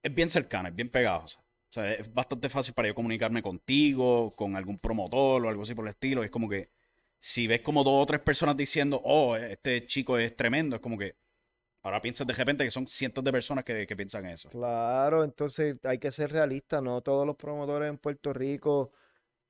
es 0.02 0.14
bien 0.14 0.28
cercana, 0.28 0.68
es 0.68 0.74
bien 0.74 0.90
pegajosa. 0.90 1.40
O 1.40 1.72
sea, 1.74 1.92
es 1.92 2.12
bastante 2.12 2.48
fácil 2.48 2.74
para 2.74 2.88
yo 2.88 2.94
comunicarme 2.94 3.42
contigo, 3.42 4.30
con 4.36 4.54
algún 4.54 4.78
promotor 4.78 5.44
o 5.44 5.48
algo 5.48 5.62
así 5.62 5.74
por 5.74 5.86
el 5.86 5.90
estilo. 5.90 6.22
Es 6.22 6.30
como 6.30 6.48
que 6.48 6.68
si 7.18 7.46
ves 7.46 7.62
como 7.62 7.82
dos 7.82 8.02
o 8.02 8.06
tres 8.06 8.20
personas 8.20 8.56
diciendo, 8.56 9.00
oh, 9.02 9.34
este 9.34 9.86
chico 9.86 10.18
es 10.18 10.36
tremendo, 10.36 10.76
es 10.76 10.82
como 10.82 10.98
que 10.98 11.16
ahora 11.84 12.00
piensas 12.00 12.26
de 12.26 12.32
repente 12.32 12.64
que 12.64 12.70
son 12.70 12.88
cientos 12.88 13.22
de 13.22 13.30
personas 13.30 13.64
que, 13.64 13.86
que 13.86 13.94
piensan 13.96 14.26
eso. 14.26 14.48
Claro, 14.48 15.22
entonces 15.22 15.76
hay 15.84 15.98
que 15.98 16.10
ser 16.10 16.32
realistas, 16.32 16.82
no 16.82 17.00
todos 17.02 17.26
los 17.26 17.36
promotores 17.36 17.88
en 17.88 17.98
Puerto 17.98 18.32
Rico 18.32 18.90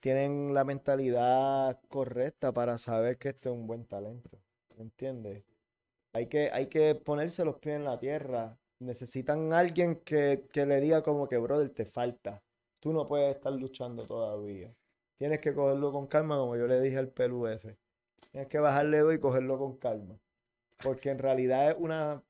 tienen 0.00 0.52
la 0.52 0.64
mentalidad 0.64 1.80
correcta 1.88 2.52
para 2.52 2.76
saber 2.76 3.16
que 3.16 3.30
este 3.30 3.48
es 3.48 3.54
un 3.54 3.66
buen 3.66 3.86
talento, 3.86 4.38
¿me 4.76 4.82
entiendes? 4.82 5.44
Hay 6.12 6.28
que, 6.28 6.50
hay 6.52 6.66
que 6.66 6.94
ponerse 6.94 7.44
los 7.44 7.56
pies 7.56 7.76
en 7.76 7.84
la 7.84 7.98
tierra. 7.98 8.58
Necesitan 8.80 9.52
alguien 9.52 9.96
que, 10.04 10.46
que 10.52 10.66
le 10.66 10.80
diga 10.80 11.02
como 11.02 11.26
que, 11.28 11.38
brother, 11.38 11.70
te 11.70 11.86
falta. 11.86 12.42
Tú 12.80 12.92
no 12.92 13.08
puedes 13.08 13.34
estar 13.34 13.52
luchando 13.52 14.06
todavía. 14.06 14.72
Tienes 15.16 15.40
que 15.40 15.54
cogerlo 15.54 15.90
con 15.90 16.06
calma, 16.06 16.36
como 16.36 16.54
yo 16.56 16.66
le 16.66 16.80
dije 16.80 16.98
al 16.98 17.08
pelu 17.08 17.46
ese. 17.46 17.78
Tienes 18.30 18.48
que 18.48 18.58
bajarle 18.58 18.98
dos 18.98 19.14
y 19.14 19.18
cogerlo 19.18 19.58
con 19.58 19.78
calma. 19.78 20.18
Porque 20.82 21.10
en 21.10 21.18
realidad 21.18 21.70
es 21.70 21.76
una, 21.78 22.22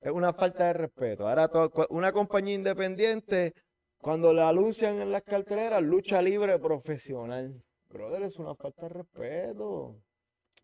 es 0.00 0.12
una 0.12 0.32
falta 0.32 0.66
de 0.66 0.72
respeto. 0.72 1.28
Ahora, 1.28 1.50
una 1.90 2.12
compañía 2.12 2.54
independiente, 2.54 3.54
cuando 3.98 4.32
la 4.32 4.48
anuncian 4.48 5.00
en 5.00 5.12
las 5.12 5.22
carteleras, 5.22 5.82
lucha 5.82 6.20
libre 6.22 6.58
profesional. 6.58 7.62
Brother, 7.88 8.22
es 8.22 8.38
una 8.38 8.54
falta 8.54 8.82
de 8.82 8.88
respeto. 8.88 9.96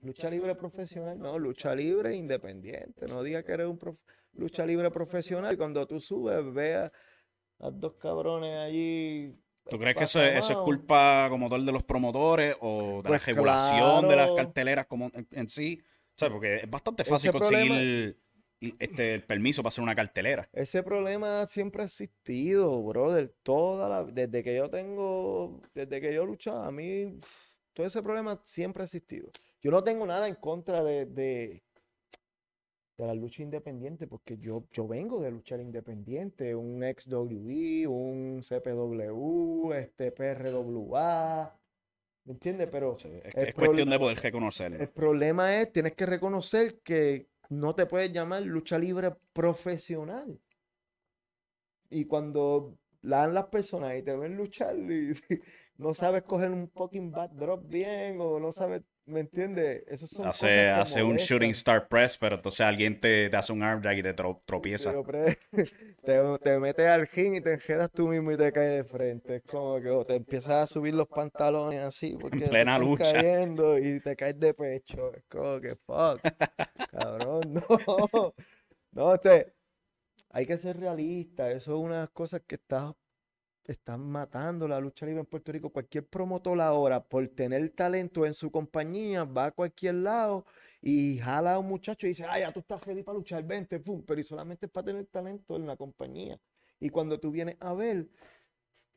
Lucha 0.03 0.29
libre 0.29 0.55
profesional, 0.57 1.19
no, 1.19 1.39
lucha 1.39 1.75
libre 1.75 2.17
independiente. 2.17 3.07
No 3.07 3.23
diga 3.23 3.45
que 3.45 3.53
eres 3.53 3.69
un 3.69 3.79
prof- 3.79 3.99
lucha 4.33 4.67
libre 4.67 4.91
profesional. 4.91 5.57
Cuando 5.57 5.87
tú 5.87 6.01
subes, 6.01 6.53
veas 6.53 6.91
a 7.61 7.71
dos 7.71 7.95
cabrones 7.95 8.59
allí. 8.59 9.33
¿Tú 9.71 9.79
crees 9.79 9.97
que 9.97 10.05
eso 10.05 10.21
es, 10.21 10.37
eso 10.39 10.53
es 10.53 10.59
culpa 10.59 11.29
como 11.31 11.49
tal 11.49 11.65
de 11.65 11.71
los 11.71 11.85
promotores 11.85 12.57
o 12.61 12.97
de 12.97 13.03
la 13.05 13.09
Pues 13.11 13.27
regulación 13.27 14.09
de 14.09 14.17
las 14.17 14.33
carteleras 14.33 14.87
como 14.87 15.07
en, 15.15 15.29
en 15.31 15.49
sí? 15.49 15.81
Porque 16.31 16.57
es 16.57 16.71
bastante 16.71 17.03
Ese 17.03 17.11
fácil 17.11 17.33
conseguir 17.33 17.69
problema- 17.73 18.77
este, 18.79 19.15
el 19.15 19.25
permiso 19.25 19.63
para 19.63 19.69
hacer 19.69 19.83
una 19.83 19.95
cartelera. 19.95 20.49
Ese 20.53 20.83
problema 20.83 21.47
siempre 21.47 21.83
ha 21.83 21.87
existido, 21.87 22.81
brother. 22.83 23.35
Toda 23.43 23.89
la, 23.89 24.05
desde 24.05 24.43
que 24.45 24.55
yo 24.55 24.71
tengo, 24.71 25.61
desde 25.75 26.01
que 26.01 26.15
yo 26.15 26.25
luchaba, 26.25 26.67
a 26.69 26.71
mí, 26.71 27.19
todo 27.73 27.87
ese 27.87 28.03
problema 28.03 28.41
siempre 28.45 28.83
ha 28.83 28.85
existido. 28.85 29.31
Yo 29.61 29.71
no 29.73 29.83
tengo 29.83 30.07
nada 30.07 30.29
en 30.29 30.37
contra 30.37 30.85
de, 30.85 31.07
de, 31.07 31.63
de 32.99 33.07
la 33.07 33.15
lucha 33.15 33.43
independiente, 33.43 34.07
porque 34.07 34.39
yo, 34.39 34.65
yo 34.73 34.87
vengo 34.87 35.21
de 35.21 35.31
luchar 35.33 35.61
independiente, 35.61 36.55
un 36.55 36.83
XWE, 36.85 37.87
un 37.89 38.43
CPW, 38.43 39.73
este 39.73 40.13
PRWA, 40.13 41.59
¿me 42.25 42.33
entiendes? 42.33 42.69
Pero 42.71 42.97
Sí, 42.97 43.09
es, 43.23 43.55
cuestión 43.55 43.91
de 43.91 43.99
poder 43.99 44.19
reconocerlo. 44.19 44.79
el 44.79 44.89
problema 44.91 45.61
es, 45.61 45.73
tienes 45.73 45.95
que 45.95 46.07
reconocer 46.07 46.81
que 46.81 47.29
no 47.49 47.75
te 47.75 47.87
puedes 47.87 48.13
llamar 48.13 48.43
lucha 48.43 48.79
libre 48.79 49.11
profesional. 49.33 50.41
Y 51.91 52.07
cuando 52.07 52.79
la 53.03 53.19
dan 53.19 53.35
las 53.35 53.47
personas 53.47 53.99
y 53.99 54.03
te 54.03 54.17
ven 54.17 54.37
luchar 54.37 54.77
y 54.91 55.13
no 55.77 55.95
sabes 55.95 56.23
coger 56.23 56.51
un 56.51 56.69
fucking 56.71 57.11
backdrop 57.11 57.67
bien 57.69 58.19
o 58.21 58.39
no 58.39 58.53
sabes, 58.53 58.83
¿me 59.07 59.21
entiendes? 59.21 59.85
Esos 59.89 60.11
son 60.11 60.33
cosas 60.33 60.51
Hace, 60.51 60.69
que 60.69 60.81
hace 60.81 61.03
un 61.03 61.17
shooting 61.17 61.51
star 61.51 61.87
press, 61.89 62.17
pero 62.17 62.37
entonces 62.37 62.61
alguien 62.63 62.99
te, 63.01 63.29
te 63.29 63.37
hace 63.37 63.53
un 63.53 63.63
arm 63.63 63.81
drag 63.83 63.99
y 63.99 64.03
te 64.03 64.15
tro- 64.15 64.43
tropieza. 64.47 65.01
Te, 66.05 66.39
te 66.43 66.59
metes 66.59 66.87
al 66.87 67.07
gym 67.07 67.35
y 67.35 67.41
te 67.41 67.53
enjedas 67.55 67.91
tú 67.93 68.09
mismo 68.09 68.33
y 68.33 68.37
te 68.37 68.53
caes 68.53 68.71
de 68.79 68.85
frente. 68.85 69.37
Es 69.37 69.43
como 69.45 69.81
que 69.81 69.89
o 69.91 70.05
te 70.05 70.15
empiezas 70.17 70.53
a 70.53 70.67
subir 70.67 70.95
los 70.95 71.09
pantalones 71.09 71.81
así 71.83 72.17
porque 72.17 72.55
te 72.57 72.65
plena 72.65 72.67
están 72.67 72.89
lucha. 72.89 72.91
cayendo 72.91 73.79
y 73.79 74.01
te 74.01 74.17
caes 74.17 74.39
de 74.41 74.55
pecho. 74.55 75.15
Es 75.15 75.25
como 75.29 75.61
que 75.61 75.77
fuck. 75.77 76.21
Cabrón, 76.87 77.55
no. 77.55 77.63
No, 78.93 79.15
este, 79.15 79.55
hay 80.31 80.47
que 80.47 80.59
ser 80.59 80.79
realista. 80.79 81.51
Eso 81.53 81.77
es 81.79 81.85
una 81.85 82.09
cosa 82.09 82.41
que 82.41 82.57
está 82.57 82.95
están 83.65 84.01
matando 84.01 84.67
la 84.67 84.81
lucha 84.81 85.07
libre 85.07 85.21
en 85.21 85.27
Puerto 85.27 85.53
Rico. 85.53 85.71
Cualquier 85.71 86.07
promotor 86.07 86.61
ahora, 86.61 87.03
por 87.03 87.27
tener 87.29 87.71
talento 87.71 88.27
en 88.27 88.35
su 88.35 88.51
compañía, 88.51 89.25
va 89.25 89.47
a 89.47 89.51
cualquier 89.53 89.97
lado 89.97 90.45
y 90.81 91.19
jala 91.19 91.55
a 91.55 91.59
un 91.59 91.69
muchacho 91.69 92.07
y 92.07 92.11
dice, 92.11 92.25
ah, 92.29 92.39
ya 92.39 92.53
tú 92.53 92.61
estás 92.61 92.85
ready 92.85 93.03
para 93.03 93.19
luchar, 93.19 93.45
vente, 93.45 93.79
fum, 93.79 94.03
pero 94.05 94.21
y 94.21 94.25
solamente 94.25 94.67
es 94.67 94.73
para 94.73 94.87
tener 94.87 95.07
talento 95.07 95.57
en 95.57 95.67
la 95.67 95.77
compañía. 95.77 96.41
Y 96.81 96.91
cuando 96.91 97.21
tú 97.21 97.31
vienes 97.31 97.57
a 97.61 97.73
ver, 97.75 98.09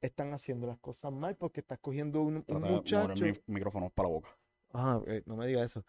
están 0.01 0.34
haciendo 0.34 0.67
las 0.67 0.79
cosas 0.79 1.12
mal 1.12 1.36
porque 1.36 1.60
estás 1.60 1.79
cogiendo 1.79 2.22
un, 2.22 2.43
un 2.48 2.62
muchacho. 2.62 3.25
el 3.25 3.41
micrófono 3.48 3.89
para 3.89 4.10
la 4.10 4.15
boca. 4.15 4.38
Ah, 4.77 5.01
eh, 5.08 5.24
no 5.25 5.38
me 5.38 5.48
digas 5.48 5.72
eso. 5.72 5.86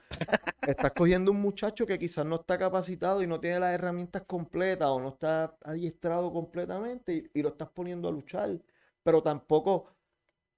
Estás 0.63 0.93
cogiendo 0.93 1.33
un 1.33 1.41
muchacho 1.41 1.85
que 1.87 1.99
quizás 1.99 2.25
no 2.25 2.37
está 2.37 2.57
capacitado 2.57 3.21
y 3.21 3.27
no 3.27 3.41
tiene 3.41 3.59
las 3.59 3.75
herramientas 3.75 4.23
completas 4.27 4.89
o 4.89 5.01
no 5.01 5.09
está 5.09 5.57
adiestrado 5.65 6.33
completamente 6.33 7.13
y, 7.13 7.31
y 7.41 7.43
lo 7.43 7.49
estás 7.49 7.69
poniendo 7.71 8.09
a 8.09 8.13
luchar. 8.13 8.61
Pero 9.03 9.23
tampoco, 9.23 9.89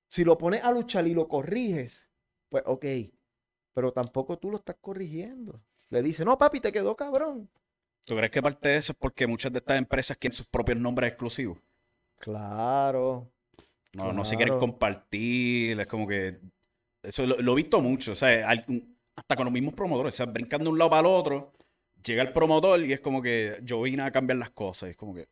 si 0.09 0.25
lo 0.25 0.37
pones 0.37 0.63
a 0.63 0.71
luchar 0.73 1.07
y 1.09 1.15
lo 1.15 1.27
corriges, 1.27 2.07
pues 2.51 2.65
ok. 2.67 2.85
Pero 3.73 3.93
tampoco 3.93 4.39
tú 4.39 4.51
lo 4.51 4.59
estás 4.59 4.77
corrigiendo. 4.81 5.63
Le 5.89 6.03
dice, 6.03 6.25
no, 6.25 6.37
papi, 6.37 6.61
te 6.61 6.71
quedó 6.73 6.95
cabrón. 6.97 7.49
¿Tú 8.05 8.15
crees 8.17 8.31
que 8.31 8.43
parte 8.43 8.69
de 8.71 8.77
eso 8.77 8.93
es 8.93 8.99
porque 8.99 9.27
muchas 9.27 9.53
de 9.53 9.59
estas 9.61 9.79
empresas 9.79 10.17
quieren 10.19 10.37
sus 10.37 10.47
propios 10.47 10.79
nombres 10.79 11.11
exclusivos? 11.11 11.59
Claro. 12.19 13.31
No, 13.93 14.13
no 14.13 14.25
se 14.25 14.37
quieren 14.37 14.55
Claro. 14.55 14.61
compartir, 14.61 15.81
es 15.81 15.89
como 15.89 16.07
que... 16.07 16.41
Eso 17.03 17.27
lo, 17.27 17.39
lo 17.39 17.53
he 17.53 17.57
visto 17.57 17.81
mucho, 17.81 18.13
o 18.13 18.17
sea, 18.17 18.49
al- 18.49 18.65
hasta 19.17 19.37
con 19.37 19.45
los 19.47 19.53
mismos 19.53 19.75
promotores, 19.75 20.15
o 20.15 20.17
sea, 20.17 20.27
brincando 20.27 20.65
de 20.65 20.71
un 20.73 20.79
lado 20.79 20.91
para 20.91 21.01
el 21.01 21.07
otro, 21.07 21.53
llega 22.05 22.23
el 22.23 22.33
promotor 22.33 22.81
y 22.85 22.93
es 22.93 23.01
como 23.01 23.21
que 23.23 23.59
yo 23.63 23.83
vine 23.83 24.03
a 24.03 24.11
cambiar 24.11 24.39
las 24.39 24.51
cosas, 24.51 24.89
y 24.89 24.91
es 24.93 24.97
como 24.97 25.15
que 25.15 25.29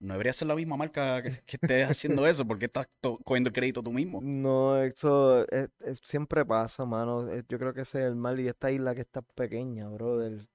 no 0.00 0.14
debería 0.14 0.32
ser 0.34 0.48
la 0.48 0.54
misma 0.54 0.76
marca 0.76 1.22
que, 1.22 1.30
que 1.46 1.56
estés 1.56 1.90
haciendo 1.90 2.26
eso, 2.26 2.46
porque 2.46 2.66
estás 2.66 2.88
cogiendo 3.24 3.48
el 3.48 3.54
crédito 3.54 3.82
tú 3.82 3.92
mismo. 3.92 4.20
No, 4.22 4.80
eso 4.82 5.46
es- 5.48 5.70
es- 5.80 6.00
siempre 6.02 6.44
pasa, 6.44 6.84
mano. 6.84 7.26
Yo 7.48 7.58
creo 7.58 7.72
que 7.72 7.82
ese 7.82 8.00
es 8.00 8.06
el 8.06 8.16
mal 8.16 8.38
y 8.40 8.48
esta 8.48 8.70
isla 8.70 8.94
que 8.94 9.00
está 9.02 9.22
pequeña, 9.22 9.88
brother. 9.88 10.46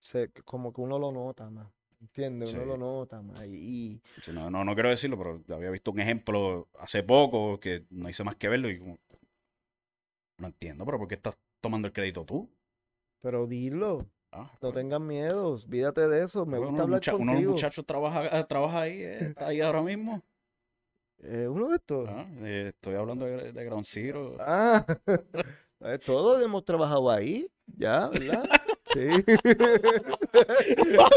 Se, 0.00 0.30
como 0.44 0.72
que 0.72 0.80
uno 0.80 0.98
lo 0.98 1.10
nota 1.12 1.50
más. 1.50 1.66
¿Entiendes? 2.00 2.52
Uno 2.52 2.62
Sí. 2.62 2.68
lo 2.68 2.76
nota 2.78 3.20
más. 3.20 3.44
Y, 3.46 4.00
Sí, 4.22 4.30
No, 4.32 4.48
no, 4.48 4.64
no 4.64 4.74
quiero 4.74 4.88
decirlo, 4.90 5.18
pero 5.18 5.42
había 5.56 5.70
visto 5.70 5.90
un 5.90 5.98
ejemplo 6.00 6.68
hace 6.78 7.02
poco 7.02 7.58
que 7.58 7.84
no 7.90 8.08
hice 8.08 8.22
más 8.22 8.36
que 8.36 8.48
verlo 8.48 8.70
y 8.70 8.78
como, 8.78 8.98
no 10.38 10.46
entiendo, 10.46 10.84
pero 10.84 10.98
¿por 10.98 11.08
qué 11.08 11.14
estás 11.16 11.36
tomando 11.60 11.88
el 11.88 11.92
crédito 11.92 12.24
tú? 12.24 12.48
pero 13.20 13.46
dilo, 13.46 14.06
Ah, 14.30 14.50
no 14.60 14.72
tengas 14.72 15.00
miedo, 15.00 15.52
olvídate 15.54 16.06
de 16.06 16.22
eso. 16.24 16.44
Me 16.44 16.58
uno 16.58 16.66
gusta 16.68 16.82
los 16.82 16.84
hablar 16.84 16.98
mucha- 16.98 17.14
uno 17.14 17.18
de 17.18 17.24
los 17.26 17.34
contigo. 17.34 17.52
muchachos 17.52 17.86
trabaja, 17.86 18.46
trabaja 18.46 18.80
ahí, 18.82 19.02
eh, 19.02 19.18
está 19.30 19.46
ahí 19.48 19.60
ahora 19.62 19.80
mismo. 19.82 20.22
Eh, 21.22 21.48
uno 21.48 21.68
de 21.68 21.76
estos. 21.76 22.08
Ah, 22.10 22.26
eh, 22.42 22.72
estoy 22.74 22.94
hablando 22.94 23.24
de, 23.24 23.52
de 23.52 23.64
Ground 23.64 23.84
Zero. 23.86 24.36
Ah, 24.38 24.84
eh, 25.80 25.98
todos 26.04 26.42
hemos 26.44 26.62
trabajado 26.64 27.10
ahí, 27.10 27.50
ya, 27.66 28.08
¿verdad? 28.08 28.44
Sí. 28.84 29.08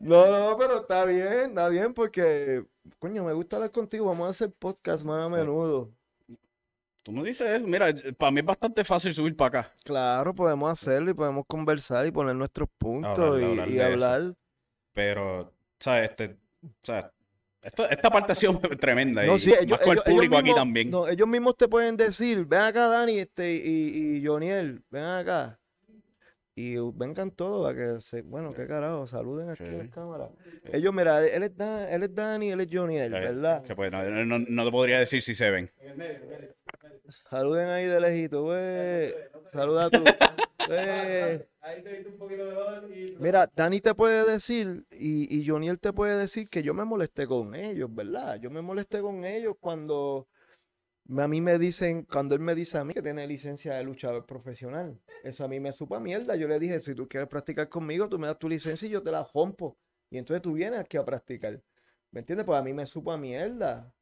No, 0.00 0.26
no, 0.50 0.58
pero 0.58 0.80
está 0.80 1.04
bien, 1.04 1.50
está 1.50 1.68
bien 1.68 1.94
porque, 1.94 2.64
coño, 3.02 3.24
me 3.24 3.32
gusta 3.32 3.56
hablar 3.56 3.72
contigo. 3.72 4.06
Vamos 4.06 4.28
a 4.28 4.30
hacer 4.30 4.52
podcast 4.52 5.04
más 5.04 5.26
a 5.26 5.28
menudo. 5.28 5.90
Tú 7.02 7.10
me 7.10 7.24
dices 7.24 7.48
eso, 7.48 7.66
mira, 7.66 7.92
para 8.16 8.30
mí 8.30 8.38
es 8.38 8.46
bastante 8.46 8.84
fácil 8.84 9.12
subir 9.12 9.34
para 9.36 9.60
acá. 9.62 9.72
Claro, 9.82 10.32
podemos 10.32 10.70
hacerlo 10.70 11.10
y 11.10 11.14
podemos 11.14 11.44
conversar 11.48 12.06
y 12.06 12.12
poner 12.12 12.36
nuestros 12.36 12.68
puntos 12.78 13.18
Hablar- 13.18 13.40
y, 13.40 13.44
hablar 13.58 13.70
y 13.70 13.80
hablar. 13.80 14.34
Pero, 14.92 15.52
¿sabes? 15.80 16.10
Este, 16.10 16.36
¿sabes? 16.80 17.06
Esto- 17.60 17.90
esta 17.90 18.08
parte 18.08 18.30
ha 18.32 18.34
sido 18.36 18.52
tremenda. 18.80 19.26
No, 19.26 19.34
y 19.34 19.40
sí, 19.40 19.50
más 19.50 19.62
ellos, 19.62 19.78
con 19.80 19.96
el 19.98 20.02
público 20.04 20.36
aquí 20.36 20.54
también. 20.54 20.90
no, 20.92 21.08
ellos 21.08 21.26
mismos 21.26 21.56
te 21.56 21.66
pueden 21.66 21.96
decir, 21.96 22.44
ven 22.44 22.60
acá 22.60 22.86
Dani 22.86 23.18
este, 23.18 23.52
y, 23.52 24.18
y 24.18 24.24
Joniel, 24.24 24.84
ven 24.88 25.02
acá. 25.02 25.58
Y 26.54 26.76
vengan 26.76 27.30
todos 27.30 27.70
a 27.70 27.74
que 27.74 28.00
se, 28.00 28.20
bueno, 28.22 28.52
qué 28.52 28.66
carajo, 28.66 29.06
saluden 29.06 29.48
aquí 29.48 29.64
a 29.64 29.84
la 29.84 29.90
cámara. 29.90 30.28
Ellos, 30.70 30.92
mira, 30.92 31.26
él 31.26 31.42
es, 31.42 31.56
Dan- 31.56 31.88
él 31.88 32.02
es 32.02 32.14
Dani, 32.14 32.50
él 32.50 32.60
es 32.60 32.68
Joniel, 32.70 33.14
Eh, 33.14 33.20
¿verdad? 33.20 33.62
que 33.62 33.74
pues, 33.74 33.90
no, 33.90 34.02
no- 34.26 34.38
no 34.38 34.64
te 34.64 34.70
podría 34.70 34.98
decir 34.98 35.22
si 35.22 35.34
se 35.34 35.50
ven. 35.50 35.70
Saluden 37.30 37.68
ahí 37.68 37.86
de 37.86 38.00
lejito, 38.00 38.42
güey. 38.42 39.14
Saluda 39.50 39.90
tú. 39.90 40.04
Mira, 43.18 43.48
Dani 43.54 43.80
te 43.80 43.94
puede 43.94 44.30
decir 44.30 44.84
y, 44.90 45.36
y 45.36 45.46
Joniel 45.46 45.78
te 45.78 45.92
puede 45.92 46.16
decir 46.16 46.48
que 46.48 46.62
yo 46.62 46.74
me 46.74 46.84
molesté 46.84 47.26
con 47.26 47.54
ellos, 47.54 47.92
¿verdad? 47.94 48.38
Yo 48.40 48.50
me 48.50 48.62
molesté 48.62 49.00
con 49.00 49.24
ellos 49.24 49.56
cuando 49.60 50.26
a 51.18 51.28
mí 51.28 51.40
me 51.40 51.58
dicen, 51.58 52.04
cuando 52.04 52.34
él 52.34 52.40
me 52.40 52.54
dice 52.54 52.78
a 52.78 52.84
mí 52.84 52.94
que 52.94 53.02
tiene 53.02 53.26
licencia 53.26 53.74
de 53.74 53.84
luchador 53.84 54.24
profesional. 54.26 55.00
Eso 55.24 55.44
a 55.44 55.48
mí 55.48 55.60
me 55.60 55.72
supa 55.72 56.00
mierda. 56.00 56.36
Yo 56.36 56.48
le 56.48 56.58
dije, 56.58 56.80
si 56.80 56.94
tú 56.94 57.08
quieres 57.08 57.28
practicar 57.28 57.68
conmigo, 57.68 58.08
tú 58.08 58.18
me 58.18 58.26
das 58.26 58.38
tu 58.38 58.48
licencia 58.48 58.86
y 58.86 58.90
yo 58.90 59.02
te 59.02 59.10
la 59.10 59.28
rompo. 59.34 59.76
Y 60.10 60.18
entonces 60.18 60.42
tú 60.42 60.52
vienes 60.52 60.78
aquí 60.80 60.96
a 60.96 61.04
practicar. 61.04 61.60
¿Me 62.10 62.20
entiendes? 62.20 62.46
Pues 62.46 62.58
a 62.58 62.62
mí 62.62 62.72
me 62.72 62.86
supa 62.86 63.16
mierda. 63.16 63.92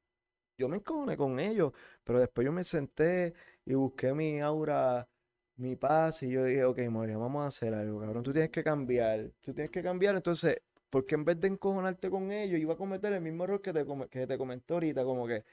Yo 0.59 0.69
me 0.69 0.77
encojoné 0.77 1.17
con 1.17 1.41
ellos, 1.41 1.73
pero 2.05 2.21
después 2.21 2.45
yo 2.45 2.53
me 2.53 2.65
senté 2.65 3.35
y 3.65 3.75
busqué 3.75 4.13
mi 4.13 4.41
aura, 4.41 5.09
mi 5.57 5.77
paz, 5.77 6.23
y 6.23 6.31
yo 6.31 6.45
dije, 6.45 6.65
ok, 6.65 6.81
Moria, 6.91 7.17
vamos 7.17 7.45
a 7.45 7.47
hacer 7.47 7.73
algo, 7.75 8.01
cabrón. 8.01 8.23
Tú 8.23 8.33
tienes 8.33 8.51
que 8.51 8.63
cambiar, 8.63 9.31
tú 9.41 9.55
tienes 9.55 9.71
que 9.71 9.83
cambiar. 9.83 10.17
Entonces, 10.17 10.61
porque 10.91 11.15
en 11.15 11.25
vez 11.25 11.41
de 11.41 11.49
encojonarte 11.49 12.11
con 12.11 12.31
ellos, 12.33 12.61
iba 12.61 12.75
a 12.75 12.77
cometer 12.77 13.13
el 13.13 13.23
mismo 13.23 13.45
error 13.45 13.63
que 13.63 13.73
te, 13.73 13.87
que 14.11 14.27
te 14.27 14.37
comenté 14.39 14.75
ahorita, 14.75 15.05
como 15.05 15.27
que 15.27 15.45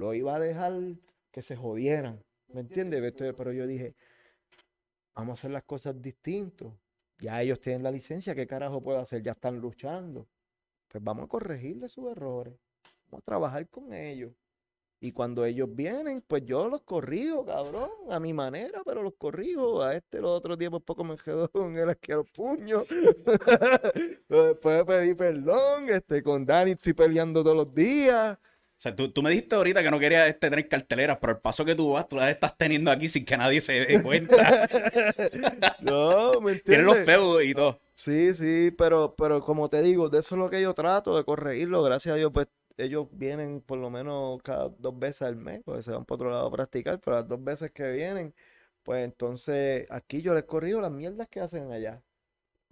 lo 0.00 0.14
iba 0.14 0.34
a 0.34 0.40
dejar 0.40 0.72
que 1.30 1.42
se 1.42 1.56
jodieran, 1.56 2.24
¿me 2.48 2.60
entiendes? 2.60 3.12
Pero 3.36 3.52
yo 3.52 3.66
dije, 3.66 3.94
vamos 5.14 5.38
a 5.38 5.40
hacer 5.40 5.50
las 5.50 5.64
cosas 5.64 6.00
distintos. 6.00 6.72
Ya 7.18 7.42
ellos 7.42 7.60
tienen 7.60 7.82
la 7.82 7.90
licencia, 7.90 8.34
¿qué 8.34 8.46
carajo 8.46 8.82
puedo 8.82 8.98
hacer? 8.98 9.22
Ya 9.22 9.32
están 9.32 9.58
luchando. 9.60 10.26
Pues 10.88 11.04
vamos 11.04 11.26
a 11.26 11.28
corregirle 11.28 11.90
sus 11.90 12.10
errores. 12.10 12.54
Vamos 13.10 13.22
a 13.22 13.26
trabajar 13.26 13.68
con 13.68 13.92
ellos. 13.92 14.32
Y 15.02 15.12
cuando 15.12 15.44
ellos 15.44 15.68
vienen, 15.74 16.22
pues 16.26 16.44
yo 16.46 16.68
los 16.68 16.80
corrijo, 16.82 17.44
cabrón, 17.44 17.90
a 18.10 18.18
mi 18.18 18.32
manera, 18.32 18.82
pero 18.84 19.02
los 19.02 19.14
corrijo. 19.16 19.82
A 19.82 19.96
este 19.96 20.20
los 20.20 20.30
otros 20.30 20.58
días 20.58 20.70
por 20.70 20.82
poco 20.82 21.04
me 21.04 21.16
quedó 21.16 21.48
con 21.52 21.76
él 21.76 21.90
aquí 21.90 22.12
a 22.12 22.16
los 22.16 22.30
puños. 22.30 22.86
Después 24.28 24.84
pedí 24.84 25.14
perdón, 25.14 25.90
este, 25.90 26.22
con 26.22 26.46
Dani 26.46 26.70
estoy 26.70 26.94
peleando 26.94 27.42
todos 27.42 27.56
los 27.56 27.74
días. 27.74 28.38
O 28.80 28.82
sea, 28.82 28.96
tú, 28.96 29.12
tú 29.12 29.22
me 29.22 29.28
dijiste 29.30 29.56
ahorita 29.56 29.82
que 29.82 29.90
no 29.90 29.98
querías 29.98 30.26
este, 30.28 30.48
tener 30.48 30.66
carteleras, 30.68 31.18
pero 31.20 31.34
el 31.34 31.38
paso 31.40 31.66
que 31.66 31.74
tú 31.74 31.92
vas, 31.92 32.08
tú 32.08 32.16
las 32.16 32.30
estás 32.30 32.56
teniendo 32.56 32.90
aquí 32.90 33.10
sin 33.10 33.26
que 33.26 33.36
nadie 33.36 33.60
se 33.60 33.74
dé 33.74 34.00
cuenta. 34.02 34.66
No, 35.78 36.40
¿me 36.40 36.52
Tienes 36.66 36.86
los 36.86 36.98
entiendes? 36.98 37.04
feudos 37.04 37.42
y 37.44 37.54
todo. 37.54 37.80
Sí, 37.94 38.34
sí, 38.34 38.70
pero, 38.76 39.14
pero 39.16 39.42
como 39.42 39.68
te 39.68 39.82
digo, 39.82 40.08
de 40.08 40.20
eso 40.20 40.34
es 40.34 40.38
lo 40.38 40.48
que 40.50 40.62
yo 40.62 40.72
trato, 40.74 41.16
de 41.16 41.24
corregirlo. 41.24 41.82
Gracias 41.82 42.14
a 42.14 42.16
Dios, 42.16 42.32
pues 42.32 42.48
ellos 42.78 43.08
vienen 43.12 43.60
por 43.60 43.78
lo 43.78 43.90
menos 43.90 44.42
cada 44.42 44.70
dos 44.78 44.98
veces 44.98 45.22
al 45.22 45.36
mes, 45.36 45.60
porque 45.64 45.82
se 45.82 45.90
van 45.92 46.04
para 46.06 46.16
otro 46.16 46.30
lado 46.30 46.46
a 46.48 46.50
practicar, 46.52 46.98
pero 47.00 47.16
las 47.16 47.28
dos 47.28 47.42
veces 47.44 47.70
que 47.72 47.90
vienen, 47.92 48.34
pues 48.82 49.04
entonces 49.04 49.86
aquí 49.90 50.22
yo 50.22 50.32
les 50.34 50.44
corrijo 50.44 50.80
las 50.80 50.90
mierdas 50.92 51.28
que 51.28 51.40
hacen 51.40 51.70
allá. 51.72 52.02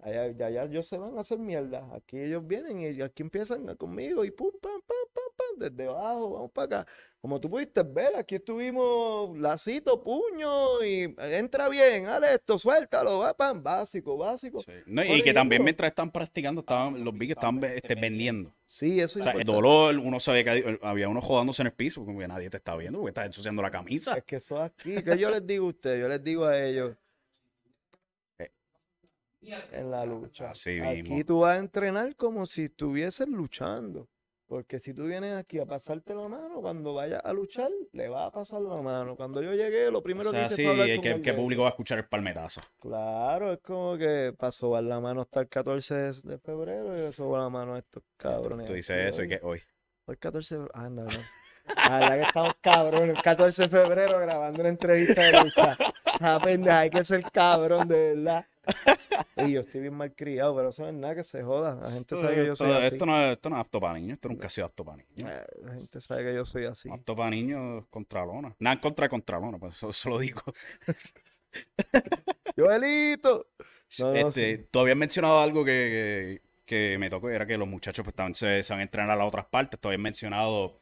Allá, 0.01 0.31
ya, 0.31 0.49
ya 0.49 0.63
ellos 0.63 0.87
se 0.87 0.97
van 0.97 1.17
a 1.17 1.21
hacer 1.21 1.39
mierdas. 1.39 1.83
Aquí 1.93 2.17
ellos 2.17 2.47
vienen 2.47 2.79
y 2.79 3.01
aquí 3.01 3.21
empiezan 3.21 3.75
conmigo 3.75 4.23
y 4.23 4.31
pum, 4.31 4.51
pam, 4.61 4.81
pam, 4.87 4.97
pam, 5.13 5.23
pam, 5.35 5.69
desde 5.69 5.89
abajo, 5.89 6.29
vamos 6.31 6.51
para 6.51 6.81
acá. 6.81 6.91
Como 7.19 7.41
tú 7.41 7.49
pudiste 7.49 7.83
ver, 7.83 8.15
aquí 8.15 8.35
estuvimos 8.35 9.37
lacito, 9.37 10.01
puño 10.01 10.81
y 10.85 11.13
entra 11.17 11.67
bien, 11.67 12.07
haz 12.07 12.23
esto, 12.31 12.57
suéltalo, 12.57 13.19
va, 13.19 13.35
pam, 13.35 13.61
básico, 13.61 14.15
básico. 14.15 14.61
Sí. 14.61 14.71
No, 14.85 15.03
y 15.03 15.21
que 15.21 15.33
también 15.33 15.65
mientras 15.65 15.89
están 15.89 16.11
practicando, 16.11 16.61
estaban, 16.61 17.03
los 17.03 17.17
vi 17.17 17.27
que 17.27 17.33
estaban 17.33 17.61
este, 17.65 17.95
vendiendo. 17.95 18.55
Sí, 18.67 19.01
eso 19.01 19.19
O 19.19 19.23
sea, 19.23 19.33
el 19.33 19.43
dolor, 19.43 19.97
uno 19.97 20.21
sabía 20.21 20.45
que 20.45 20.79
había 20.81 21.09
uno 21.09 21.19
jodándose 21.21 21.61
en 21.61 21.67
el 21.67 21.73
piso, 21.73 22.05
como 22.05 22.19
que 22.19 22.27
nadie 22.27 22.49
te 22.49 22.55
está 22.55 22.77
viendo, 22.77 22.99
porque 22.99 23.09
estás 23.09 23.25
ensuciando 23.25 23.61
la 23.61 23.71
camisa. 23.71 24.15
Es 24.15 24.23
que 24.23 24.37
eso 24.37 24.55
es 24.63 24.71
aquí. 24.71 25.03
que 25.03 25.17
yo 25.17 25.29
les 25.29 25.45
digo 25.45 25.65
a 25.65 25.69
ustedes? 25.69 25.99
Yo 25.99 26.07
les 26.07 26.23
digo 26.23 26.45
a 26.45 26.57
ellos. 26.57 26.95
En 29.41 29.91
la 29.91 30.05
lucha. 30.05 30.51
Así 30.51 30.79
Aquí 30.79 31.03
mismo. 31.03 31.25
tú 31.25 31.39
vas 31.39 31.55
a 31.55 31.59
entrenar 31.59 32.15
como 32.15 32.45
si 32.45 32.65
estuvieses 32.65 33.27
luchando. 33.27 34.07
Porque 34.47 34.79
si 34.79 34.95
tú 34.95 35.05
vienes 35.05 35.35
aquí 35.35 35.59
a 35.59 35.65
pasarte 35.67 36.15
la 36.15 36.27
mano, 36.27 36.59
cuando 36.59 36.95
vayas 36.95 37.23
a 37.23 37.33
luchar, 37.33 37.69
le 37.91 38.09
vas 38.09 38.29
a 38.29 38.31
pasar 38.31 38.59
la 38.61 38.81
mano. 38.81 39.15
Cuando 39.15 39.43
yo 39.43 39.53
llegué, 39.53 39.91
lo 39.91 39.99
O 39.99 40.03
primero 40.03 40.31
que 40.31 40.37
sea, 40.37 40.45
hice 40.47 40.55
sí, 40.55 40.63
fue 40.63 40.71
hablar 40.71 40.87
con 40.95 41.03
¿qué, 41.03 41.11
él 41.11 41.21
qué 41.21 41.31
de 41.31 41.37
público 41.37 41.61
va 41.61 41.67
a 41.67 41.69
escuchar 41.69 41.99
el 41.99 42.05
palmetazo? 42.05 42.59
Claro, 42.79 43.53
es 43.53 43.59
como 43.59 43.95
que 43.95 44.33
pasó 44.35 44.75
a 44.75 44.81
la 44.81 44.99
mano 44.99 45.21
hasta 45.21 45.41
el 45.41 45.49
14 45.49 45.93
de 46.23 46.39
febrero 46.39 46.97
y 46.97 47.01
eso 47.01 47.29
va 47.29 47.43
la 47.43 47.49
mano 47.49 47.75
a 47.75 47.77
estos 47.77 48.01
cabrones. 48.17 48.65
Tú 48.65 48.73
dices 48.73 48.97
eso 49.13 49.21
y 49.21 49.25
hoy. 49.25 49.29
que 49.29 49.39
hoy. 49.43 49.61
Hoy 50.05 50.17
14 50.17 50.55
de 50.55 50.61
febrero. 50.61 50.83
Anda, 50.83 51.03
no. 51.03 51.09
Ah, 51.75 51.99
la 51.99 52.15
que 52.15 52.23
estamos 52.23 52.53
cabrones. 52.59 53.17
El 53.17 53.21
14 53.21 53.61
de 53.61 53.69
febrero 53.69 54.19
grabando 54.19 54.61
una 54.61 54.69
entrevista 54.69 55.21
de 55.21 55.43
lucha. 55.43 55.77
Ah, 56.21 56.39
pendeja, 56.43 56.79
hay 56.79 56.89
que 56.89 57.05
ser 57.05 57.21
cabrón, 57.31 57.87
de 57.87 58.15
verdad. 58.15 58.47
Y 59.47 59.51
yo 59.53 59.61
estoy 59.61 59.81
bien 59.81 59.93
mal 59.93 60.13
criado, 60.13 60.55
pero 60.55 60.69
eso 60.69 60.81
no 60.83 60.89
es 60.89 60.93
nada 60.95 61.15
que 61.15 61.23
se 61.23 61.43
joda. 61.43 61.75
La 61.75 61.91
gente 61.91 62.15
sabe 62.15 62.35
que 62.35 62.45
yo 62.47 62.55
soy 62.55 62.67
esto, 62.67 62.77
así. 62.79 62.87
esto 62.95 63.05
no, 63.05 63.21
es- 63.25 63.31
esto 63.33 63.49
no 63.49 63.55
es 63.55 63.61
apto 63.61 63.79
para 63.79 63.93
niños, 63.99 64.13
esto 64.15 64.29
nunca 64.29 64.47
ha 64.47 64.49
sido 64.49 64.65
apto 64.67 64.85
para 64.85 64.97
niños. 64.97 65.31
Eh, 65.31 65.43
La 65.63 65.73
gente 65.73 66.01
sabe 66.01 66.23
que 66.23 66.33
yo 66.35 66.45
soy 66.45 66.65
así. 66.65 66.89
Apto 66.89 67.15
para 67.15 67.29
niños 67.29 67.85
contra 67.89 68.25
lona. 68.25 68.55
Nada 68.59 68.73
en 68.75 68.79
contra 68.79 69.05
de 69.05 69.09
contra 69.09 69.39
lona, 69.39 69.57
pues 69.57 69.75
eso, 69.75 69.89
eso 69.89 70.09
lo 70.09 70.19
digo. 70.19 70.41
¡Joelito! 72.55 73.47
No, 73.99 74.05
no, 74.13 74.15
este, 74.15 74.57
sí. 74.57 74.65
Tú 74.71 74.79
habías 74.79 74.97
mencionado 74.97 75.39
algo 75.41 75.65
que, 75.65 76.41
que, 76.65 76.91
que 76.91 76.97
me 76.99 77.09
tocó, 77.09 77.29
era 77.29 77.45
que 77.45 77.57
los 77.57 77.67
muchachos 77.67 78.03
pues, 78.03 78.15
también 78.15 78.35
se, 78.35 78.61
se 78.63 78.73
van 78.73 78.81
a 78.81 78.83
entrenar 78.83 79.11
a 79.11 79.15
las 79.15 79.27
otras 79.27 79.45
partes. 79.45 79.79
Tú 79.79 79.87
habías 79.87 80.01
mencionado 80.01 80.79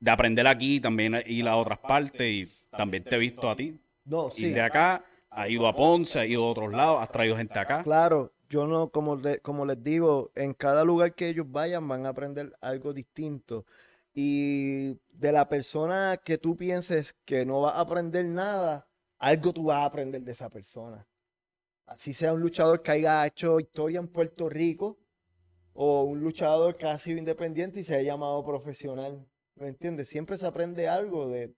de 0.00 0.10
aprender 0.10 0.46
aquí, 0.46 0.80
también 0.80 1.22
ir 1.26 1.46
a 1.48 1.56
otras 1.56 1.78
partes 1.78 2.20
y 2.22 2.46
también 2.76 3.04
te 3.04 3.14
he 3.14 3.18
visto 3.18 3.48
a 3.48 3.56
ti. 3.56 3.78
No, 4.04 4.30
sí. 4.30 4.50
de 4.50 4.60
acá, 4.60 5.04
has 5.34 5.48
ido 5.50 5.66
a 5.66 5.74
Ponce, 5.74 6.20
has 6.20 6.26
ido 6.26 6.44
a 6.44 6.50
otros 6.50 6.72
lados, 6.72 7.00
has 7.02 7.10
traído 7.10 7.36
gente 7.36 7.58
acá. 7.58 7.82
Claro, 7.82 8.32
yo 8.48 8.66
no, 8.66 8.90
como, 8.90 9.16
le- 9.16 9.40
como 9.40 9.64
les 9.66 9.82
digo, 9.82 10.30
en 10.34 10.54
cada 10.54 10.84
lugar 10.84 11.14
que 11.14 11.28
ellos 11.28 11.46
vayan 11.50 11.86
van 11.88 12.06
a 12.06 12.10
aprender 12.10 12.52
algo 12.60 12.92
distinto. 12.92 13.64
Y 14.14 14.92
de 15.10 15.32
la 15.32 15.48
persona 15.48 16.20
que 16.22 16.36
tú 16.38 16.56
pienses 16.56 17.14
que 17.24 17.46
no 17.46 17.62
va 17.62 17.70
a 17.76 17.80
aprender 17.80 18.24
nada, 18.26 18.86
algo 19.18 19.52
tú 19.52 19.64
vas 19.64 19.78
a 19.78 19.84
aprender 19.86 20.22
de 20.22 20.32
esa 20.32 20.50
persona. 20.50 21.06
Así 21.86 22.12
sea 22.12 22.32
un 22.32 22.40
luchador 22.40 22.82
que 22.82 22.90
haya 22.92 23.26
hecho 23.26 23.60
historia 23.60 24.00
en 24.00 24.08
Puerto 24.08 24.48
Rico 24.48 24.98
o 25.74 26.02
un 26.04 26.20
luchador 26.20 26.76
que 26.76 26.86
ha 26.86 26.98
sido 26.98 27.18
independiente 27.18 27.80
y 27.80 27.84
se 27.84 27.94
haya 27.94 28.12
llamado 28.12 28.44
profesional. 28.44 29.26
¿Me 29.56 29.68
entiendes? 29.68 30.08
Siempre 30.08 30.36
se 30.36 30.46
aprende 30.46 30.88
algo 30.88 31.28
de... 31.28 31.54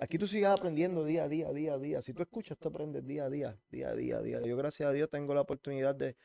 Aquí 0.00 0.16
tú 0.16 0.26
sigas 0.28 0.52
aprendiendo 0.58 1.04
día 1.04 1.24
a 1.24 1.28
día, 1.28 1.50
día 1.52 1.74
a 1.74 1.78
día. 1.78 2.00
Si 2.02 2.14
tú 2.14 2.22
escuchas, 2.22 2.56
tú 2.56 2.68
aprendes 2.68 3.04
día 3.04 3.24
a 3.24 3.30
día, 3.30 3.58
día 3.70 3.88
a 3.88 3.94
día, 3.94 4.20
día 4.20 4.38
a 4.38 4.40
día. 4.40 4.48
Yo, 4.48 4.56
gracias 4.56 4.88
a 4.88 4.92
Dios, 4.92 5.10
tengo 5.10 5.34
la 5.34 5.40
oportunidad 5.40 5.94
de... 5.94 6.16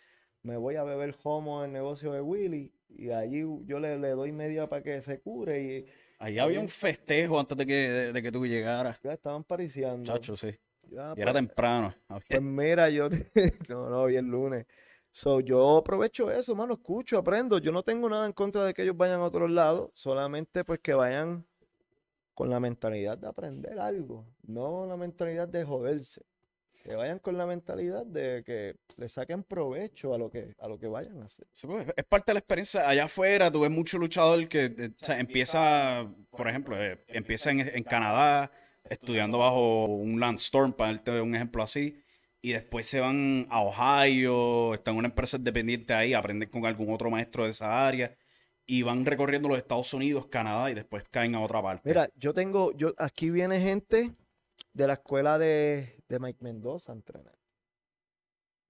Me 0.44 0.58
voy 0.58 0.76
a 0.76 0.84
beber 0.84 1.16
homo 1.24 1.62
en 1.64 1.70
el 1.70 1.74
negocio 1.74 2.12
de 2.12 2.22
Willy 2.22 2.72
y 2.90 3.10
allí 3.12 3.44
yo 3.66 3.80
le, 3.80 3.98
le 3.98 4.10
doy 4.10 4.32
media 4.32 4.68
para 4.68 4.84
que 4.84 5.02
se 5.02 5.20
cure 5.22 5.62
y 5.64 5.86
Ahí 6.20 6.38
había 6.40 6.60
un 6.60 6.70
festejo 6.70 7.40
antes 7.40 7.58
de 7.58 7.66
que, 7.66 7.74
de, 7.74 8.14
de 8.14 8.22
que 8.22 8.32
tú 8.32 8.46
llegaras. 8.46 9.00
ya 9.02 9.14
estaban 9.14 9.44
pariciando. 9.44 10.04
Chacho, 10.14 10.36
sí. 10.38 10.52
Ya, 10.90 11.14
Y 11.16 11.22
era 11.22 11.32
pues, 11.32 11.34
temprano. 11.34 11.94
Pues 12.28 12.42
mira, 12.42 12.90
yo 12.90 13.10
no, 13.70 13.90
no, 13.90 14.02
hoy 14.04 14.18
es 14.18 14.24
lunes. 14.24 14.66
So, 15.12 15.40
yo 15.42 15.78
aprovecho 15.78 16.32
eso, 16.32 16.56
mano, 16.56 16.74
escucho, 16.74 17.18
aprendo. 17.18 17.58
Yo 17.60 17.72
no 17.72 17.84
tengo 17.84 18.10
nada 18.10 18.26
en 18.26 18.34
contra 18.34 18.64
de 18.66 18.74
que 18.74 18.84
ellos 18.84 18.98
vayan 18.98 19.22
a 19.22 19.26
otros 19.26 19.50
lados, 19.50 19.92
solamente 19.94 20.64
pues 20.64 20.80
que 20.80 20.94
vayan 20.94 21.46
con 22.34 22.50
la 22.50 22.60
mentalidad 22.60 23.18
de 23.18 23.28
aprender 23.28 23.80
algo, 23.80 24.26
no 24.44 24.86
la 24.86 24.98
mentalidad 24.98 25.48
de 25.48 25.64
joderse. 25.64 26.22
Que 26.84 26.96
vayan 26.96 27.20
con 27.20 27.38
la 27.38 27.46
mentalidad 27.46 28.06
de 28.06 28.44
que 28.46 28.76
le 28.98 29.08
saquen 29.08 29.44
provecho 29.44 30.14
a 30.14 30.18
lo 30.18 30.30
que, 30.30 30.54
a 30.60 30.68
lo 30.68 30.78
que 30.78 30.88
vayan 30.88 31.22
a 31.22 31.26
hacer. 31.26 31.48
Pues, 31.62 31.88
es 31.96 32.04
parte 32.04 32.32
de 32.32 32.34
la 32.34 32.40
experiencia. 32.40 32.90
Allá 32.90 33.06
afuera, 33.06 33.50
tú 33.50 33.62
ves 33.62 33.72
mucho 33.72 33.98
luchador 33.98 34.50
que 34.50 34.66
eh, 34.66 34.92
empieza, 35.18 36.06
por 36.32 36.50
ejemplo, 36.50 36.76
eh, 36.78 37.02
empieza 37.08 37.52
en, 37.52 37.62
en 37.62 37.84
Canadá 37.84 38.52
estudiando 38.90 39.38
bajo 39.38 39.86
un 39.86 40.20
Landstorm, 40.20 40.74
para 40.74 40.94
darte 40.94 41.22
un 41.22 41.36
ejemplo 41.36 41.64
así, 41.64 42.04
y 42.42 42.52
después 42.52 42.86
se 42.86 43.00
van 43.00 43.48
a 43.50 43.62
Ohio, 43.62 44.74
están 44.74 44.96
en 44.96 45.00
una 45.00 45.08
empresa 45.08 45.38
independiente 45.38 45.94
ahí, 45.94 46.14
aprenden 46.14 46.50
con 46.50 46.66
algún 46.66 46.94
otro 46.94 47.10
maestro 47.10 47.46
de 47.46 47.52
esa 47.52 47.88
área, 47.88 48.14
y 48.66 48.82
van 48.84 49.06
recorriendo 49.06 49.50
los 49.50 49.58
Estados 49.58 49.94
Unidos, 49.94 50.28
Canadá, 50.28 50.72
y 50.72 50.74
después 50.74 51.04
caen 51.10 51.36
a 51.36 51.42
otra 51.42 51.62
parte. 51.62 51.90
Mira, 51.90 52.10
yo 52.16 52.34
tengo, 52.34 52.72
yo, 52.74 52.94
aquí 52.98 53.30
viene 53.30 53.60
gente 53.60 54.16
de 54.74 54.88
la 54.88 54.94
escuela 54.94 55.38
de, 55.38 56.02
de 56.08 56.20
Mike 56.20 56.40
Mendoza 56.42 56.92
a 56.92 56.96
entrenar. 56.96 57.38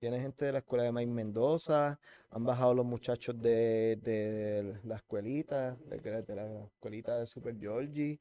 Viene 0.01 0.19
gente 0.19 0.45
de 0.45 0.51
la 0.51 0.57
escuela 0.59 0.83
de 0.83 0.91
Mike 0.91 1.11
Mendoza, 1.11 1.97
han 2.29 2.43
bajado 2.43 2.73
los 2.73 2.85
muchachos 2.85 3.41
de, 3.41 3.97
de 4.01 4.77
la 4.83 4.97
escuelita, 4.97 5.77
de, 5.85 6.35
la 6.35 6.65
escuelita 6.65 7.19
de 7.19 7.25
Super 7.25 7.57
Georgie. 7.57 8.19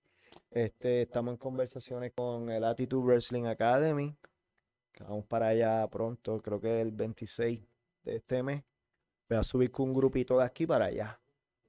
Este, 0.50 1.02
estamos 1.02 1.32
en 1.32 1.38
conversaciones 1.38 2.12
con 2.14 2.50
el 2.50 2.62
Attitude 2.62 3.04
Wrestling 3.04 3.46
Academy. 3.46 4.14
Vamos 5.00 5.26
para 5.26 5.48
allá 5.48 5.88
pronto, 5.88 6.40
creo 6.40 6.60
que 6.60 6.80
el 6.80 6.92
26 6.92 7.60
de 8.04 8.16
este 8.16 8.42
mes. 8.42 8.62
Voy 9.28 9.38
a 9.38 9.42
subir 9.42 9.70
con 9.70 9.88
un 9.88 9.94
grupito 9.94 10.38
de 10.38 10.44
aquí 10.44 10.66
para 10.66 10.84
allá. 10.84 11.21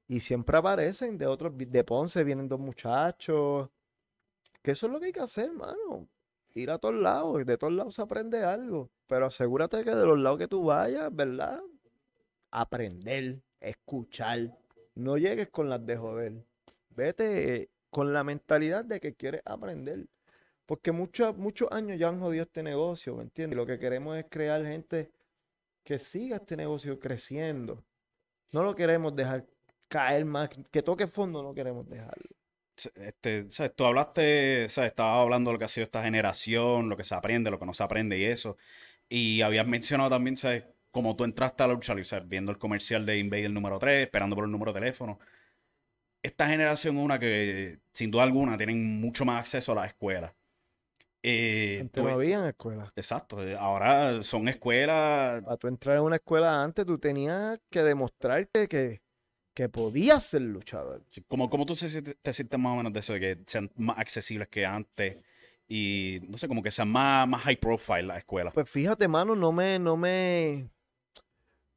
Y 0.07 0.19
siempre 0.19 0.57
aparecen 0.57 1.17
de 1.17 1.27
otros, 1.27 1.53
de 1.55 1.83
Ponce 1.83 2.23
vienen 2.23 2.47
dos 2.47 2.59
muchachos. 2.59 3.69
Que 4.61 4.71
eso 4.71 4.87
es 4.87 4.93
lo 4.93 4.99
que 4.99 5.07
hay 5.07 5.11
que 5.11 5.21
hacer, 5.21 5.45
hermano. 5.45 6.07
Ir 6.55 6.71
a 6.71 6.77
todos 6.77 6.95
lados, 6.95 7.41
y 7.41 7.43
de 7.45 7.57
todos 7.57 7.73
lados 7.73 7.95
se 7.95 8.01
aprende 8.01 8.43
algo. 8.43 8.89
Pero 9.07 9.25
asegúrate 9.27 9.83
que 9.83 9.95
de 9.95 10.05
los 10.05 10.19
lados 10.19 10.39
que 10.39 10.47
tú 10.47 10.65
vayas, 10.65 11.13
¿verdad? 11.13 11.61
Aprender, 12.51 13.41
escuchar. 13.59 14.57
No 14.95 15.17
llegues 15.17 15.49
con 15.49 15.69
las 15.69 15.85
de 15.85 15.97
joder. 15.97 16.45
Vete 16.89 17.69
con 17.89 18.13
la 18.13 18.23
mentalidad 18.23 18.85
de 18.85 18.99
que 18.99 19.15
quieres 19.15 19.41
aprender. 19.45 20.07
Porque 20.65 20.91
muchos, 20.91 21.35
muchos 21.37 21.71
años 21.71 21.99
ya 21.99 22.09
han 22.09 22.19
jodido 22.19 22.43
este 22.43 22.63
negocio, 22.63 23.15
¿me 23.15 23.23
entiendes? 23.23 23.55
Y 23.55 23.57
lo 23.57 23.65
que 23.65 23.79
queremos 23.79 24.17
es 24.17 24.25
crear 24.29 24.63
gente 24.63 25.11
que 25.83 25.99
siga 25.99 26.37
este 26.37 26.55
negocio 26.55 26.99
creciendo. 26.99 27.83
No 28.51 28.63
lo 28.63 28.75
queremos 28.75 29.15
dejar 29.15 29.45
caer 29.93 30.25
más, 30.25 30.49
que 30.71 30.81
toque 30.81 31.05
fondo 31.07 31.43
no 31.43 31.53
queremos 31.53 31.87
dejarlo. 31.87 32.29
Este, 32.95 33.49
¿sabes? 33.51 33.75
Tú 33.75 33.85
hablaste, 33.85 34.67
¿sabes? 34.67 34.89
Estaba 34.89 35.21
hablando 35.21 35.49
de 35.51 35.53
lo 35.53 35.59
que 35.59 35.65
ha 35.65 35.67
sido 35.67 35.83
esta 35.83 36.03
generación, 36.03 36.89
lo 36.89 36.97
que 36.97 37.03
se 37.03 37.13
aprende, 37.13 37.51
lo 37.51 37.59
que 37.59 37.67
no 37.67 37.73
se 37.75 37.83
aprende 37.83 38.17
y 38.17 38.23
eso. 38.25 38.57
Y 39.07 39.41
habías 39.41 39.67
mencionado 39.67 40.09
también, 40.09 40.35
¿sabes? 40.35 40.63
Como 40.89 41.15
tú 41.15 41.23
entraste 41.23 41.61
a 41.63 41.67
la 41.67 41.73
lucha. 41.75 41.93
Viendo 42.25 42.51
el 42.51 42.57
comercial 42.57 43.05
de 43.05 43.19
Invader 43.19 43.51
número 43.51 43.77
3, 43.77 44.05
esperando 44.05 44.35
por 44.35 44.45
el 44.45 44.51
número 44.51 44.73
de 44.73 44.79
teléfono. 44.79 45.19
Esta 46.23 46.47
generación 46.47 46.97
es 46.97 47.03
una 47.03 47.19
que, 47.19 47.79
sin 47.91 48.09
duda 48.09 48.23
alguna, 48.23 48.57
tienen 48.57 48.99
mucho 48.99 49.25
más 49.25 49.41
acceso 49.41 49.73
a 49.73 49.75
las 49.75 49.87
escuelas. 49.89 50.33
Eh, 51.21 51.87
tú- 51.93 52.03
no 52.03 52.09
había 52.09 52.39
en 52.39 52.45
escuela. 52.45 52.91
exacto, 52.95 53.41
eh, 53.41 53.55
ahora 53.57 54.21
son 54.23 54.47
escuelas 54.49 55.41
Para 55.43 55.57
tú 55.57 55.67
entrar 55.67 55.97
en 55.97 56.03
una 56.03 56.17
escuela 56.17 56.61
antes, 56.63 56.85
tú 56.85 56.97
tenías 56.97 57.59
que 57.69 57.81
demostrarte 57.81 58.67
que, 58.67 59.01
que 59.53 59.69
podías 59.69 60.23
ser 60.23 60.41
luchador. 60.41 61.03
Sí, 61.09 61.23
¿Cómo, 61.27 61.49
cómo 61.49 61.65
tú 61.65 61.75
se 61.75 62.01
te 62.01 62.33
sientes 62.33 62.59
más 62.59 62.73
o 62.73 62.77
menos 62.77 62.93
de 62.93 62.99
eso, 62.99 63.13
de 63.13 63.19
que 63.19 63.39
sean 63.45 63.71
más 63.75 63.97
accesibles 63.97 64.47
que 64.47 64.65
antes 64.65 65.17
y 65.67 66.19
no 66.27 66.37
sé, 66.37 66.47
como 66.47 66.63
que 66.63 66.71
sean 66.71 66.89
más, 66.89 67.27
más 67.27 67.41
high 67.41 67.57
profile 67.57 68.03
las 68.03 68.19
escuelas? 68.19 68.53
Pues 68.53 68.69
fíjate, 68.69 69.07
mano, 69.07 69.35
no 69.35 69.51
me, 69.51 69.79
no 69.79 69.95
me, 69.95 70.69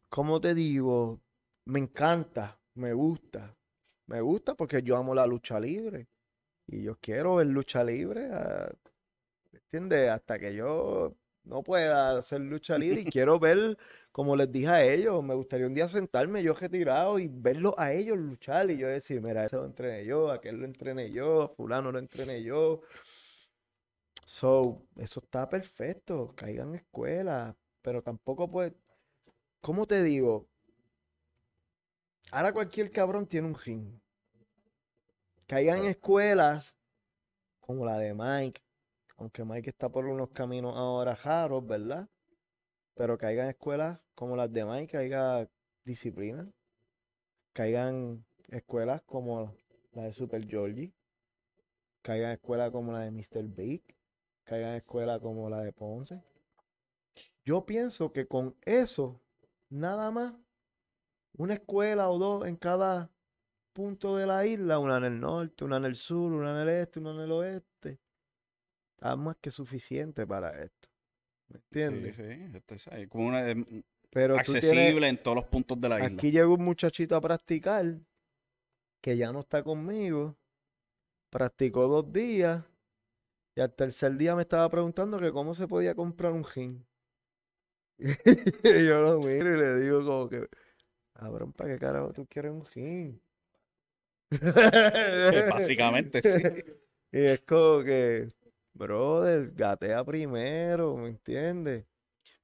¿cómo 0.09 0.41
te 0.41 0.55
digo? 0.55 1.21
Me 1.67 1.79
encanta, 1.79 2.59
me 2.75 2.93
gusta. 2.93 3.55
Me 4.07 4.21
gusta 4.21 4.55
porque 4.55 4.83
yo 4.83 4.97
amo 4.97 5.15
la 5.15 5.27
lucha 5.27 5.59
libre. 5.59 6.07
Y 6.69 6.83
yo 6.83 6.97
quiero 7.01 7.37
ver 7.37 7.47
lucha 7.49 7.85
libre, 7.85 8.29
ah, 8.33 8.73
¿me 9.53 9.59
entiendes? 9.59 10.11
Hasta 10.11 10.39
que 10.39 10.55
yo 10.55 11.15
no 11.47 11.63
pueda 11.63 12.19
hacer 12.19 12.41
lucha 12.41 12.77
libre 12.77 13.03
y 13.03 13.05
quiero 13.11 13.39
ver, 13.39 13.79
como 14.13 14.37
les 14.37 14.51
dije 14.51 14.69
a 14.69 14.85
ellos, 14.85 15.23
me 15.25 15.35
gustaría 15.35 15.67
un 15.67 15.75
día 15.75 15.89
sentarme 15.89 16.43
yo 16.43 16.55
retirado 16.55 17.19
y 17.19 17.29
verlos 17.29 17.75
a 17.79 17.93
ellos 17.93 18.19
luchar 18.19 18.71
y 18.71 18.79
yo 18.79 18.89
decir, 18.89 19.21
mira, 19.23 19.45
ese 19.45 19.57
lo 19.57 19.65
entrené 19.65 20.05
yo, 20.05 20.31
aquel 20.31 20.57
lo 20.57 20.67
entrené 20.67 21.11
yo, 21.11 21.43
a 21.43 21.49
fulano 21.49 21.93
lo 21.93 21.99
entrené 21.99 22.43
yo. 22.43 22.83
So, 24.27 24.83
eso 24.97 25.21
está 25.21 25.49
perfecto, 25.49 26.35
caigan 26.35 26.71
en 26.71 26.75
escuela, 26.77 27.57
pero 27.81 28.03
tampoco 28.03 28.51
pues, 28.51 28.73
¿cómo 29.61 29.87
te 29.87 30.03
digo? 30.03 30.49
Ahora 32.33 32.53
cualquier 32.53 32.91
cabrón 32.91 33.27
tiene 33.27 33.47
un 33.47 33.55
ring. 33.55 34.01
Caigan 35.47 35.79
en 35.79 35.85
escuelas 35.87 36.77
como 37.61 37.85
la 37.85 37.99
de 37.99 38.15
Mike, 38.15 38.61
aunque 39.17 39.45
Mike 39.45 39.71
está 39.71 39.89
por 39.89 40.07
unos 40.07 40.31
caminos 40.31 40.77
ahora 40.77 41.15
raros, 41.15 41.67
¿verdad? 41.67 42.09
Pero 42.95 43.19
caigan 43.19 43.47
en 43.47 43.51
escuelas 43.51 44.01
como 44.15 44.37
las 44.37 44.53
de 44.53 44.65
Mike, 44.65 44.93
caiga 44.93 45.49
disciplina. 45.85 46.51
Caigan 47.53 48.25
escuelas 48.49 49.03
como 49.03 49.55
la 49.93 50.03
de 50.05 50.13
Super 50.13 50.47
Georgie. 50.47 50.93
Caigan 52.03 52.33
escuelas 52.33 52.71
como 52.71 52.93
la 52.93 53.01
de 53.01 53.11
Mr. 53.11 53.45
Big. 53.45 53.83
Caigan 54.45 54.75
escuelas 54.75 55.21
como 55.21 55.49
la 55.49 55.61
de 55.63 55.73
Ponce. 55.73 56.23
Yo 57.45 57.65
pienso 57.65 58.13
que 58.13 58.27
con 58.27 58.57
eso, 58.63 59.21
nada 59.69 60.11
más, 60.11 60.35
una 61.33 61.55
escuela 61.55 62.11
o 62.11 62.19
dos 62.19 62.47
en 62.47 62.57
cada 62.57 63.11
punto 63.73 64.17
de 64.17 64.27
la 64.27 64.47
isla, 64.47 64.79
una 64.79 64.99
en 64.99 65.05
el 65.05 65.21
norte, 65.21 65.65
una 65.65 65.77
en 65.77 65.85
el 65.85 65.97
sur, 65.97 66.33
una 66.33 66.51
en 66.53 66.69
el 66.69 66.81
este, 66.81 67.01
una 67.01 67.13
en 67.13 67.21
el 67.21 67.33
oeste, 67.33 68.01
más 69.15 69.37
que 69.37 69.53
suficiente 69.53 70.27
para 70.27 70.63
esto. 70.65 70.89
¿Me 71.49 71.59
entiendes? 71.59 72.17
Sí, 72.17 72.23
sí, 72.25 72.51
esto 72.57 72.75
es 72.75 72.89
ahí, 72.89 73.07
como 73.07 73.29
una, 73.29 73.49
eh, 73.49 73.55
Pero 74.11 74.35
tienes- 74.35 74.49
accesible 74.57 75.09
en 75.09 75.23
todos 75.23 75.37
los 75.37 75.45
puntos 75.45 75.81
de 75.81 75.89
la 75.89 75.99
isla. 76.05 76.19
Aquí 76.19 76.33
llegó 76.33 76.55
un 76.55 76.65
muchachito 76.65 77.15
a 77.15 77.21
practicar 77.21 78.01
que 79.01 79.17
ya 79.17 79.31
no 79.33 79.41
está 79.41 79.63
conmigo. 79.63 80.37
Practicó 81.31 81.87
dos 81.87 82.13
días 82.13 82.65
y 83.55 83.61
al 83.61 83.73
tercer 83.73 84.17
día 84.17 84.35
me 84.35 84.43
estaba 84.43 84.69
preguntando 84.69 85.21
que 85.21 85.31
cómo 85.31 85.55
se 85.55 85.69
podía 85.69 85.95
comprar 85.95 86.33
un 86.33 86.45
gym. 86.45 86.83
y 87.99 88.87
yo 88.87 89.01
lo 89.01 89.21
miro 89.21 89.55
y 89.55 89.59
le 89.59 89.77
digo 89.81 90.05
como 90.05 90.29
que, 90.29 90.49
cabrón, 91.15 91.53
¿para 91.53 91.73
qué 91.75 91.79
carajo 91.79 92.13
tú 92.13 92.27
quieres 92.27 92.53
un 92.53 92.65
ring? 92.75 93.19
Básicamente, 95.51 96.23
sí. 96.23 96.43
Y 97.13 97.19
es 97.21 97.41
como 97.43 97.83
que, 97.83 98.29
brother, 98.77 99.53
gatea 99.55 100.05
primero, 100.05 100.97
¿me 100.97 101.09
entiendes? 101.11 101.87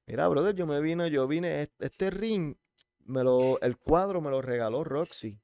Mira, 0.07 0.27
brother, 0.29 0.55
yo 0.55 0.67
me 0.67 0.81
vine, 0.81 1.11
yo 1.11 1.27
vine, 1.27 1.61
est- 1.63 1.81
este 1.83 2.09
ring, 2.11 2.55
me 3.05 3.23
lo, 3.23 3.59
el 3.61 3.77
cuadro 3.79 4.21
me 4.21 4.31
lo 4.31 4.41
regaló 4.41 4.83
Roxy. 4.83 5.39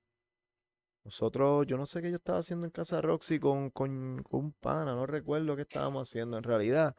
Nosotros, 1.04 1.66
yo 1.68 1.78
no 1.78 1.86
sé 1.86 2.02
qué 2.02 2.10
yo 2.12 2.18
estaba 2.18 2.40
haciendo 2.40 2.66
en 2.66 2.72
casa 2.72 2.98
de 2.98 3.02
Roxy 3.02 3.40
con, 3.40 3.70
con, 3.72 4.22
con 4.24 4.40
un 4.46 4.52
pana, 4.54 4.94
no 4.96 5.06
recuerdo 5.06 5.56
qué 5.56 5.64
estábamos 5.64 6.08
haciendo 6.10 6.38
en 6.38 6.44
realidad. 6.44 6.96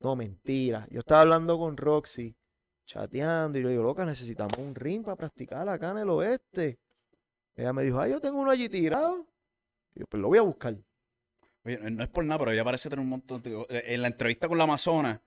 No, 0.00 0.16
mentira. 0.16 0.86
Yo 0.90 1.00
estaba 1.00 1.22
hablando 1.22 1.58
con 1.58 1.76
Roxy, 1.76 2.36
chateando, 2.86 3.58
y 3.58 3.62
le 3.64 3.70
digo, 3.70 3.82
loca, 3.84 4.04
necesitamos 4.06 4.58
un 4.58 4.74
ring 4.74 5.04
para 5.04 5.16
practicar 5.16 5.68
acá 5.68 5.92
en 5.92 5.98
el 5.98 6.10
oeste. 6.10 6.78
Ella 7.56 7.72
me 7.72 7.84
dijo, 7.84 8.00
ah, 8.00 8.08
yo 8.08 8.20
tengo 8.20 8.40
uno 8.40 8.50
allí 8.52 8.68
tirado. 8.68 9.26
Y 9.94 10.00
yo, 10.00 10.06
pues 10.08 10.20
lo 10.22 10.28
voy 10.28 10.38
a 10.38 10.42
buscar. 10.42 10.76
Oye, 11.64 11.78
no 11.90 12.02
es 12.02 12.08
por 12.10 12.24
nada, 12.24 12.38
pero 12.38 12.52
ella 12.52 12.64
parece 12.64 12.90
tener 12.90 13.02
un 13.02 13.08
montón 13.08 13.42
de... 13.42 13.66
En 13.70 14.02
la 14.02 14.08
entrevista 14.08 14.48
con 14.48 14.58
la 14.58 14.64
Amazona, 14.64 15.22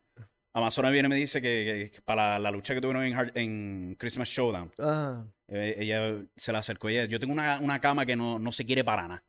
Amazona 0.54 0.89
viene 0.91 1.08
y 1.08 1.10
me 1.10 1.15
dice 1.17 1.41
que, 1.41 1.91
que 1.93 2.02
para 2.04 2.34
la, 2.34 2.39
la 2.39 2.52
lucha 2.52 2.73
que 2.76 2.82
tuvieron 2.82 3.04
en, 3.06 3.13
Hard- 3.15 3.34
en 3.36 3.95
Christmas 4.00 4.30
Showdown, 4.30 4.73
Ah, 4.80 5.28
eh, 5.50 5.76
ella 5.80 6.23
se 6.36 6.52
la 6.54 6.60
acercó. 6.60 6.89
Ella, 6.89 7.06
yo 7.06 7.19
tengo 7.19 7.34
una, 7.34 7.60
una 7.62 7.82
cama 7.82 8.06
que 8.06 8.15
no, 8.17 8.39
no 8.39 8.52
se 8.54 8.65
quiere 8.65 8.84
para 8.86 9.08
nada. 9.08 9.23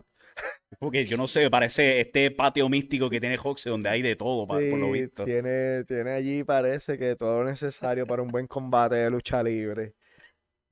Porque 0.80 1.06
yo 1.06 1.16
no 1.18 1.28
sé, 1.28 1.50
parece 1.50 2.00
este 2.00 2.30
patio 2.32 2.68
místico 2.68 3.10
que 3.10 3.20
tiene 3.20 3.38
Hoxie 3.42 3.70
donde 3.70 3.90
hay 3.90 4.02
de 4.02 4.16
todo, 4.16 4.46
pa- 4.46 4.66
por 4.66 4.80
lo 4.80 4.90
sí, 4.90 4.92
visto. 4.92 5.32
tiene, 5.32 5.84
tiene 5.84 6.10
allí, 6.12 6.44
parece 6.44 6.98
que 6.98 7.16
todo 7.16 7.38
lo 7.40 7.44
necesario 7.44 8.06
para 8.06 8.22
un 8.22 8.30
buen 8.30 8.46
combate 8.46 8.96
de 8.96 9.10
lucha 9.10 9.42
libre. 9.42 9.94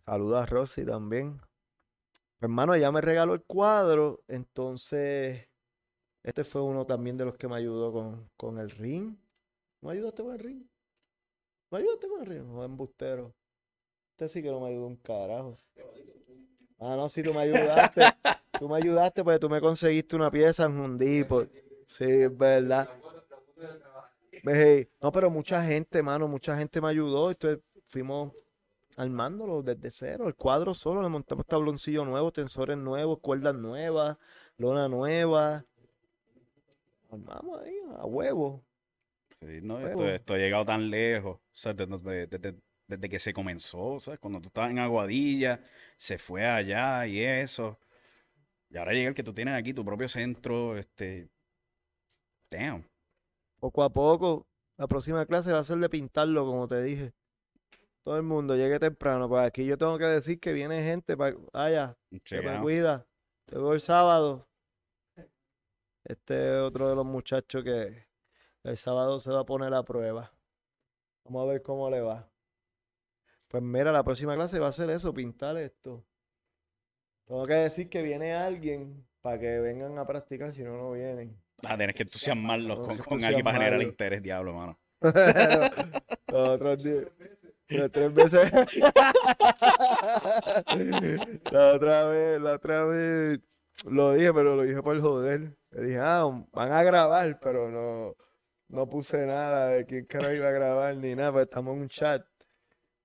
Saluda 0.06 0.42
a 0.44 0.46
Rosy 0.46 0.84
también. 0.86 1.40
Hermano, 2.40 2.74
ella 2.74 2.90
me 2.92 3.00
regaló 3.02 3.34
el 3.34 3.42
cuadro, 3.44 4.22
entonces 4.28 5.45
este 6.26 6.42
fue 6.42 6.60
uno 6.60 6.84
también 6.84 7.16
de 7.16 7.24
los 7.24 7.36
que 7.36 7.46
me 7.46 7.54
ayudó 7.54 7.92
con, 7.92 8.28
con 8.36 8.58
el 8.58 8.68
ring. 8.68 9.16
¿Me 9.80 9.92
ayudaste 9.92 10.24
con 10.24 10.32
el 10.32 10.40
ring? 10.40 10.66
¿Me 11.70 11.78
ayudaste 11.78 12.08
con 12.08 12.20
el 12.20 12.26
ring? 12.26 12.42
No, 12.42 12.64
embustero. 12.64 13.32
Este 14.10 14.26
sí 14.26 14.42
que 14.42 14.50
no 14.50 14.58
me 14.58 14.70
ayudó 14.70 14.88
un 14.88 14.96
carajo. 14.96 15.56
Ah, 16.80 16.96
no, 16.96 17.08
sí, 17.08 17.22
tú 17.22 17.32
me 17.32 17.42
ayudaste. 17.42 18.02
Tú 18.58 18.68
me 18.68 18.76
ayudaste 18.76 19.22
porque 19.22 19.38
tú 19.38 19.48
me 19.48 19.60
conseguiste 19.60 20.16
una 20.16 20.28
pieza 20.28 20.64
en 20.66 20.80
un 20.80 20.98
Depot. 20.98 21.48
Sí, 21.86 22.04
es 22.04 22.36
verdad. 22.36 22.88
Ve, 24.42 24.90
No, 25.00 25.12
pero 25.12 25.30
mucha 25.30 25.62
gente, 25.62 26.02
mano, 26.02 26.26
mucha 26.26 26.58
gente 26.58 26.80
me 26.80 26.88
ayudó. 26.88 27.30
Entonces 27.30 27.62
fuimos 27.86 28.32
armándolo 28.96 29.62
desde 29.62 29.92
cero. 29.92 30.26
El 30.26 30.34
cuadro 30.34 30.74
solo, 30.74 31.02
le 31.02 31.08
montamos 31.08 31.46
tabloncillo 31.46 32.04
nuevo, 32.04 32.32
tensores 32.32 32.76
nuevos, 32.76 33.20
cuerdas 33.20 33.54
nuevas, 33.54 34.16
lona 34.56 34.88
nueva. 34.88 35.64
Armamos 37.10 37.60
ahí 37.60 37.74
a 37.96 38.04
huevo. 38.06 38.64
Sí, 39.40 39.60
no, 39.62 39.76
Huevo. 39.76 39.88
esto, 39.88 40.08
esto 40.10 40.34
ha 40.34 40.38
llegado 40.38 40.64
tan 40.64 40.90
lejos, 40.90 41.36
o 41.36 41.40
sea, 41.52 41.74
desde, 41.74 42.26
desde- 42.26 42.56
desde- 42.88 43.08
que 43.08 43.18
se 43.18 43.32
comenzó, 43.34 44.00
¿sabes? 44.00 44.18
Cuando 44.20 44.40
tú 44.40 44.48
estabas 44.48 44.70
en 44.70 44.78
Aguadilla, 44.78 45.60
se 45.96 46.18
fue 46.18 46.46
allá 46.46 47.06
y 47.06 47.20
eso. 47.20 47.78
Y 48.70 48.76
ahora 48.78 48.92
llega 48.92 49.08
el 49.10 49.14
que 49.14 49.22
tú 49.24 49.34
tienes 49.34 49.54
aquí, 49.54 49.74
tu 49.74 49.84
propio 49.84 50.08
centro, 50.08 50.76
este... 50.78 51.28
Damn. 52.50 52.84
Poco 53.60 53.82
a 53.82 53.90
poco, 53.90 54.46
la 54.76 54.86
próxima 54.86 55.26
clase 55.26 55.52
va 55.52 55.58
a 55.60 55.64
ser 55.64 55.78
de 55.78 55.88
pintarlo, 55.88 56.44
como 56.46 56.68
te 56.68 56.82
dije. 56.82 57.12
Todo 58.04 58.16
el 58.16 58.22
mundo 58.22 58.54
llegue 58.56 58.78
temprano. 58.78 59.28
Pues 59.28 59.42
aquí 59.44 59.64
yo 59.64 59.76
tengo 59.76 59.98
que 59.98 60.04
decir 60.04 60.38
que 60.38 60.52
viene 60.52 60.82
gente 60.84 61.16
para. 61.16 61.36
Vaya, 61.52 61.96
se 62.08 62.14
me 62.14 62.20
Chequeado. 62.20 62.62
cuida. 62.62 63.06
Te 63.46 63.56
veo 63.56 63.72
el 63.74 63.80
sábado. 63.80 64.46
Este 66.06 66.54
es 66.54 66.62
otro 66.62 66.88
de 66.88 66.94
los 66.94 67.04
muchachos 67.04 67.64
que 67.64 68.06
el 68.62 68.76
sábado 68.76 69.18
se 69.18 69.32
va 69.32 69.40
a 69.40 69.44
poner 69.44 69.74
a 69.74 69.82
prueba. 69.82 70.32
Vamos 71.24 71.48
a 71.48 71.52
ver 71.52 71.62
cómo 71.62 71.90
le 71.90 72.00
va. 72.00 72.30
Pues 73.48 73.60
mira, 73.60 73.90
la 73.90 74.04
próxima 74.04 74.36
clase 74.36 74.60
va 74.60 74.68
a 74.68 74.72
ser 74.72 74.88
eso, 74.90 75.12
pintar 75.12 75.56
esto. 75.56 76.04
Tengo 77.24 77.44
que 77.44 77.54
decir 77.54 77.88
que 77.88 78.02
viene 78.02 78.34
alguien 78.34 79.04
para 79.20 79.40
que 79.40 79.58
vengan 79.58 79.98
a 79.98 80.06
practicar, 80.06 80.52
si 80.52 80.62
no, 80.62 80.76
no 80.76 80.92
vienen. 80.92 81.36
Ah, 81.64 81.76
tienes 81.76 81.96
que 81.96 82.04
entusiasmarlos 82.04 82.78
con, 82.78 82.98
con 82.98 83.24
alguien 83.24 83.42
para 83.42 83.58
generar 83.58 83.82
interés, 83.82 84.22
diablo, 84.22 84.54
mano. 84.54 84.78
Los 86.30 86.48
otros 86.50 86.84
días. 86.84 87.06
Las 87.68 87.90
tres 87.90 88.14
veces. 88.14 88.52
La 91.50 91.72
otra 91.72 92.04
vez, 92.04 92.40
la 92.40 92.52
otra 92.52 92.84
vez 92.84 93.40
lo 93.84 94.12
dije, 94.12 94.32
pero 94.32 94.54
lo 94.54 94.62
dije 94.62 94.80
por 94.82 95.00
joder. 95.00 95.56
Le 95.76 95.82
dije, 95.86 95.98
ah, 96.00 96.24
van 96.52 96.72
a 96.72 96.82
grabar, 96.82 97.38
pero 97.40 97.70
no, 97.70 98.16
no 98.68 98.88
puse 98.88 99.26
nada 99.26 99.68
de 99.68 99.84
quién 99.84 100.06
carajo 100.06 100.32
iba 100.32 100.48
a 100.48 100.52
grabar 100.52 100.96
ni 100.96 101.14
nada, 101.14 101.32
pues 101.32 101.44
estamos 101.44 101.74
en 101.76 101.82
un 101.82 101.88
chat. 101.88 102.24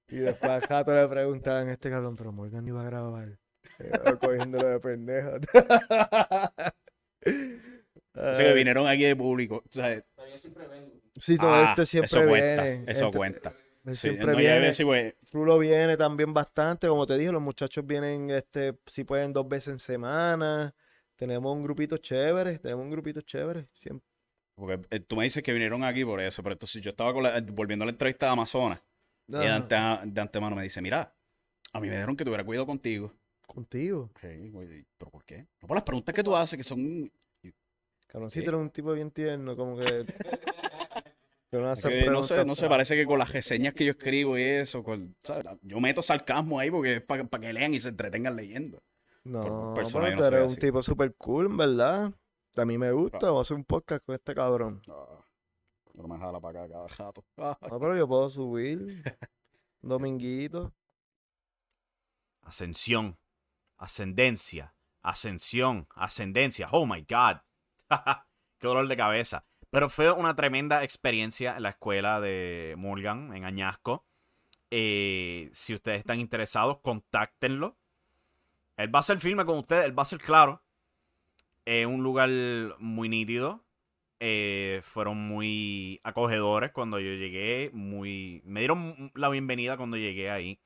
Y 0.07 0.17
después 0.17 0.49
al 0.51 0.61
rato 0.61 0.93
le 0.95 1.07
preguntaban 1.07 1.69
a 1.69 1.73
este 1.73 1.89
cabrón, 1.89 2.15
pero 2.15 2.31
Morgan 2.31 2.67
iba 2.67 2.81
a 2.81 2.85
grabar. 2.85 3.37
Cogiéndolo 4.21 4.67
de 4.67 4.79
pendejo. 4.79 5.31
Así 8.13 8.43
que 8.43 8.53
vinieron 8.53 8.87
aquí 8.87 9.03
de 9.03 9.15
público. 9.15 9.63
o 9.67 9.71
sea, 9.71 10.03
Sí, 11.19 11.37
todo 11.37 11.53
ah, 11.53 11.67
este 11.69 11.85
siempre 11.85 12.05
eso 12.07 12.27
cuenta, 12.27 12.63
viene. 12.63 12.83
eso 12.91 13.05
Este- 13.05 13.17
cuenta. 13.17 13.53
él 13.85 13.95
Sí, 13.95 14.01
siempre 14.09 14.27
no, 14.27 14.33
a 14.33 14.35
viene. 14.39 14.59
decir, 14.61 14.85
pues, 14.85 15.13
Rulo 15.31 15.57
viene 15.59 15.97
también 15.97 16.33
bastante, 16.33 16.87
como 16.87 17.05
te 17.05 17.17
dije, 17.17 17.31
los 17.31 17.41
muchachos 17.41 17.85
vienen, 17.85 18.29
este, 18.29 18.77
si 18.85 19.03
pueden, 19.03 19.33
dos 19.33 19.47
veces 19.47 19.73
en 19.73 19.79
semana. 19.79 20.73
Tenemos 21.21 21.55
un 21.55 21.61
grupito 21.61 21.97
chévere, 21.97 22.57
tenemos 22.57 22.83
un 22.83 22.89
grupito 22.89 23.21
chévere. 23.21 23.67
Siempre. 23.73 24.03
porque 24.55 24.79
eh, 24.89 24.99
tú 25.01 25.15
me 25.17 25.23
dices 25.25 25.43
que 25.43 25.53
vinieron 25.53 25.83
aquí 25.83 26.03
por 26.03 26.19
eso, 26.19 26.41
pero 26.41 26.53
entonces 26.53 26.81
yo 26.81 26.89
estaba 26.89 27.13
con 27.13 27.21
la- 27.21 27.39
volviendo 27.41 27.83
a 27.83 27.85
la 27.85 27.91
entrevista 27.91 28.25
de 28.25 28.31
Amazonas. 28.31 28.81
Y 29.27 29.33
de, 29.33 29.45
Ajá, 29.47 29.55
ante- 30.01 30.11
de 30.13 30.21
antemano 30.21 30.55
me 30.55 30.63
dice, 30.63 30.81
mira, 30.81 31.13
a 31.73 31.79
mí 31.79 31.87
me 31.89 31.93
dijeron 31.93 32.17
que 32.17 32.25
tuviera 32.25 32.43
cuidado 32.43 32.65
contigo. 32.65 33.13
Contigo. 33.45 34.09
Güey, 34.19 34.83
¿pero 34.97 35.11
por 35.11 35.23
qué? 35.23 35.45
No 35.61 35.67
por 35.67 35.77
las 35.77 35.83
preguntas 35.83 36.15
que 36.15 36.23
tú 36.23 36.35
haces, 36.35 36.57
que 36.57 36.63
son... 36.63 37.11
Cabroncito, 38.07 38.49
eres 38.49 38.59
un 38.59 38.71
tipo 38.71 38.91
bien 38.93 39.11
tierno, 39.11 39.55
como 39.55 39.77
que. 39.77 39.85
No 41.51 41.59
que 41.75 42.05
no 42.09 42.23
sé, 42.23 42.45
no 42.45 42.55
sé, 42.55 42.67
parece 42.69 42.95
que 42.95 43.05
con 43.05 43.19
las 43.19 43.31
reseñas 43.31 43.73
que 43.73 43.83
yo 43.85 43.91
escribo 43.91 44.37
y 44.39 44.41
eso, 44.41 44.81
con- 44.83 45.15
yo 45.61 45.79
meto 45.81 46.01
sarcasmo 46.01 46.57
ahí 46.59 46.71
porque 46.71 46.95
es 46.95 47.01
para 47.03 47.27
que 47.27 47.51
lean 47.53 47.73
y 47.73 47.79
se 47.79 47.89
entretengan 47.89 48.35
leyendo. 48.37 48.81
No, 49.23 49.73
pero 49.75 49.87
no 49.87 50.15
tú 50.17 50.23
eres 50.25 50.41
un 50.41 50.47
así. 50.51 50.59
tipo 50.59 50.81
súper 50.81 51.15
cool, 51.15 51.45
en 51.47 51.57
verdad. 51.57 52.13
A 52.57 52.65
mí 52.65 52.77
me 52.77 52.91
gusta, 52.91 53.17
Ah. 53.21 53.25
vamos 53.29 53.39
a 53.39 53.41
hacer 53.47 53.57
un 53.57 53.65
podcast 53.65 54.03
con 54.05 54.15
este 54.15 54.33
cabrón. 54.35 54.81
Ah, 54.89 55.23
no 55.93 56.07
me 56.07 56.17
jala 56.17 56.39
para 56.39 56.63
acá 56.63 56.73
cada 56.73 56.87
rato. 56.87 57.25
No, 57.37 57.79
pero 57.79 57.95
yo 57.97 58.07
puedo 58.07 58.29
subir. 58.29 59.03
Dominguito. 59.81 60.73
Ascensión, 62.43 63.17
ascendencia, 63.77 64.75
ascensión, 65.01 65.87
ascendencia. 65.95 66.67
Oh 66.71 66.85
my 66.85 67.01
God. 67.07 67.37
Qué 68.59 68.67
dolor 68.67 68.87
de 68.87 68.97
cabeza. 68.97 69.45
Pero 69.69 69.89
fue 69.89 70.11
una 70.11 70.35
tremenda 70.35 70.83
experiencia 70.83 71.55
en 71.55 71.63
la 71.63 71.69
escuela 71.69 72.19
de 72.19 72.75
Morgan 72.77 73.33
en 73.35 73.45
Añasco. 73.45 74.05
Eh, 74.69 75.49
si 75.53 75.73
ustedes 75.73 75.99
están 75.99 76.19
interesados, 76.19 76.79
contáctenlo. 76.81 77.77
Él 78.83 78.93
va 78.93 78.99
a 78.99 79.03
ser 79.03 79.19
firme 79.19 79.45
con 79.45 79.57
ustedes, 79.59 79.85
él 79.85 79.97
va 79.97 80.03
a 80.03 80.05
ser 80.05 80.19
claro. 80.19 80.63
Es 81.65 81.85
un 81.85 82.03
lugar 82.03 82.29
muy 82.79 83.09
nítido. 83.09 83.63
Eh, 84.19 84.81
fueron 84.83 85.17
muy 85.17 85.99
acogedores 86.03 86.71
cuando 86.71 86.99
yo 86.99 87.11
llegué. 87.13 87.71
Muy. 87.73 88.41
Me 88.45 88.61
dieron 88.61 89.11
la 89.15 89.29
bienvenida 89.29 89.77
cuando 89.77 89.97
llegué 89.97 90.29
ahí 90.29 90.59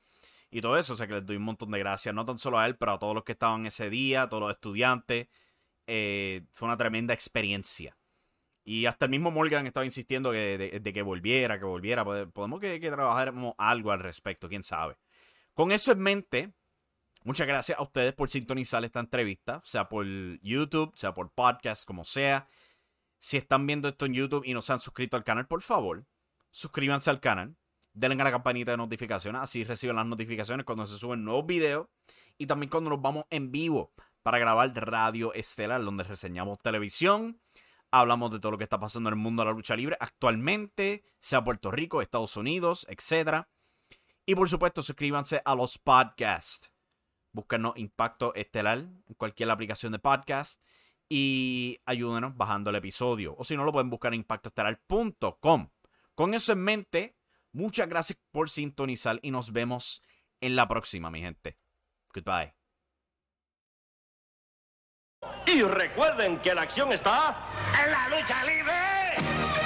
y 0.50 0.60
todo 0.60 0.76
eso. 0.78 0.94
O 0.94 0.96
sea 0.96 1.06
que 1.06 1.14
les 1.14 1.26
doy 1.26 1.36
un 1.36 1.42
montón 1.44 1.70
de 1.70 1.78
gracias, 1.78 2.14
no 2.14 2.24
tan 2.24 2.38
solo 2.38 2.58
a 2.58 2.66
él, 2.66 2.76
pero 2.76 2.92
a 2.92 2.98
todos 2.98 3.14
los 3.14 3.24
que 3.24 3.32
estaban 3.32 3.66
ese 3.66 3.90
día, 3.90 4.22
a 4.22 4.28
todos 4.28 4.42
los 4.42 4.52
estudiantes. 4.52 5.28
Eh, 5.86 6.42
fue 6.52 6.66
una 6.68 6.76
tremenda 6.76 7.14
experiencia. 7.14 7.96
Y 8.64 8.86
hasta 8.86 9.04
el 9.06 9.12
mismo 9.12 9.30
Morgan 9.30 9.66
estaba 9.66 9.86
insistiendo 9.86 10.32
que, 10.32 10.58
de, 10.82 10.92
que 10.92 11.02
volviera, 11.02 11.58
que 11.58 11.64
volviera. 11.64 12.04
Pod- 12.04 12.32
Podemos 12.32 12.60
que, 12.60 12.80
que 12.80 12.90
trabajáramos 12.90 13.54
algo 13.58 13.92
al 13.92 14.00
respecto, 14.00 14.48
quién 14.48 14.62
sabe. 14.64 14.96
Con 15.54 15.72
eso 15.72 15.92
en 15.92 16.00
mente, 16.00 16.52
muchas 17.26 17.46
gracias 17.46 17.78
a 17.78 17.82
ustedes 17.82 18.14
por 18.14 18.30
sintonizar 18.30 18.84
esta 18.84 19.00
entrevista, 19.00 19.60
sea 19.64 19.88
por 19.88 20.06
YouTube, 20.40 20.92
sea 20.96 21.12
por 21.12 21.30
podcast, 21.30 21.84
como 21.84 22.04
sea. 22.04 22.48
Si 23.18 23.36
están 23.36 23.66
viendo 23.66 23.88
esto 23.88 24.06
en 24.06 24.14
YouTube 24.14 24.44
y 24.46 24.54
no 24.54 24.62
se 24.62 24.72
han 24.72 24.80
suscrito 24.80 25.16
al 25.16 25.24
canal, 25.24 25.46
por 25.46 25.62
favor, 25.62 26.06
suscríbanse 26.50 27.10
al 27.10 27.20
canal 27.20 27.56
denle 27.96 28.20
a 28.20 28.24
la 28.24 28.30
campanita 28.30 28.72
de 28.72 28.76
notificaciones, 28.76 29.40
así 29.40 29.64
reciben 29.64 29.96
las 29.96 30.06
notificaciones 30.06 30.66
cuando 30.66 30.86
se 30.86 30.98
suben 30.98 31.24
nuevos 31.24 31.46
videos 31.46 31.88
y 32.36 32.46
también 32.46 32.68
cuando 32.68 32.90
nos 32.90 33.00
vamos 33.00 33.24
en 33.30 33.50
vivo 33.50 33.94
para 34.22 34.38
grabar 34.38 34.70
Radio 34.74 35.32
Estelar, 35.32 35.82
donde 35.82 36.04
reseñamos 36.04 36.58
televisión, 36.58 37.40
Hablamos 37.92 38.32
de 38.32 38.40
todo 38.40 38.52
lo 38.52 38.58
que 38.58 38.64
está 38.64 38.80
pasando 38.80 39.08
en 39.08 39.14
el 39.14 39.20
mundo 39.20 39.42
de 39.42 39.46
la 39.46 39.52
lucha 39.52 39.76
libre 39.76 39.96
actualmente, 40.00 41.04
sea 41.20 41.44
Puerto 41.44 41.70
Rico, 41.70 42.02
Estados 42.02 42.36
Unidos, 42.36 42.84
etc. 42.90 43.46
Y 44.26 44.34
por 44.34 44.50
supuesto, 44.50 44.82
suscríbanse 44.82 45.40
a 45.44 45.54
los 45.54 45.78
podcasts. 45.78 46.72
Búscanos 47.36 47.74
Impacto 47.76 48.34
Estelar 48.34 48.78
en 48.78 49.14
cualquier 49.18 49.50
aplicación 49.50 49.92
de 49.92 49.98
podcast 49.98 50.62
y 51.06 51.78
ayúdenos 51.84 52.34
bajando 52.34 52.70
el 52.70 52.76
episodio. 52.76 53.36
O 53.36 53.44
si 53.44 53.58
no, 53.58 53.64
lo 53.64 53.72
pueden 53.72 53.90
buscar 53.90 54.14
en 54.14 54.20
impactoestelar.com. 54.20 55.68
Con 56.14 56.32
eso 56.32 56.52
en 56.54 56.60
mente, 56.60 57.18
muchas 57.52 57.90
gracias 57.90 58.18
por 58.32 58.48
sintonizar 58.48 59.18
y 59.20 59.30
nos 59.32 59.52
vemos 59.52 60.02
en 60.40 60.56
la 60.56 60.66
próxima, 60.66 61.10
mi 61.10 61.20
gente. 61.20 61.58
Goodbye. 62.14 62.54
Y 65.46 65.62
recuerden 65.62 66.38
que 66.40 66.54
la 66.54 66.62
acción 66.62 66.90
está 66.90 67.36
en 67.84 67.90
la 67.90 68.18
lucha 68.18 68.44
libre. 68.46 69.65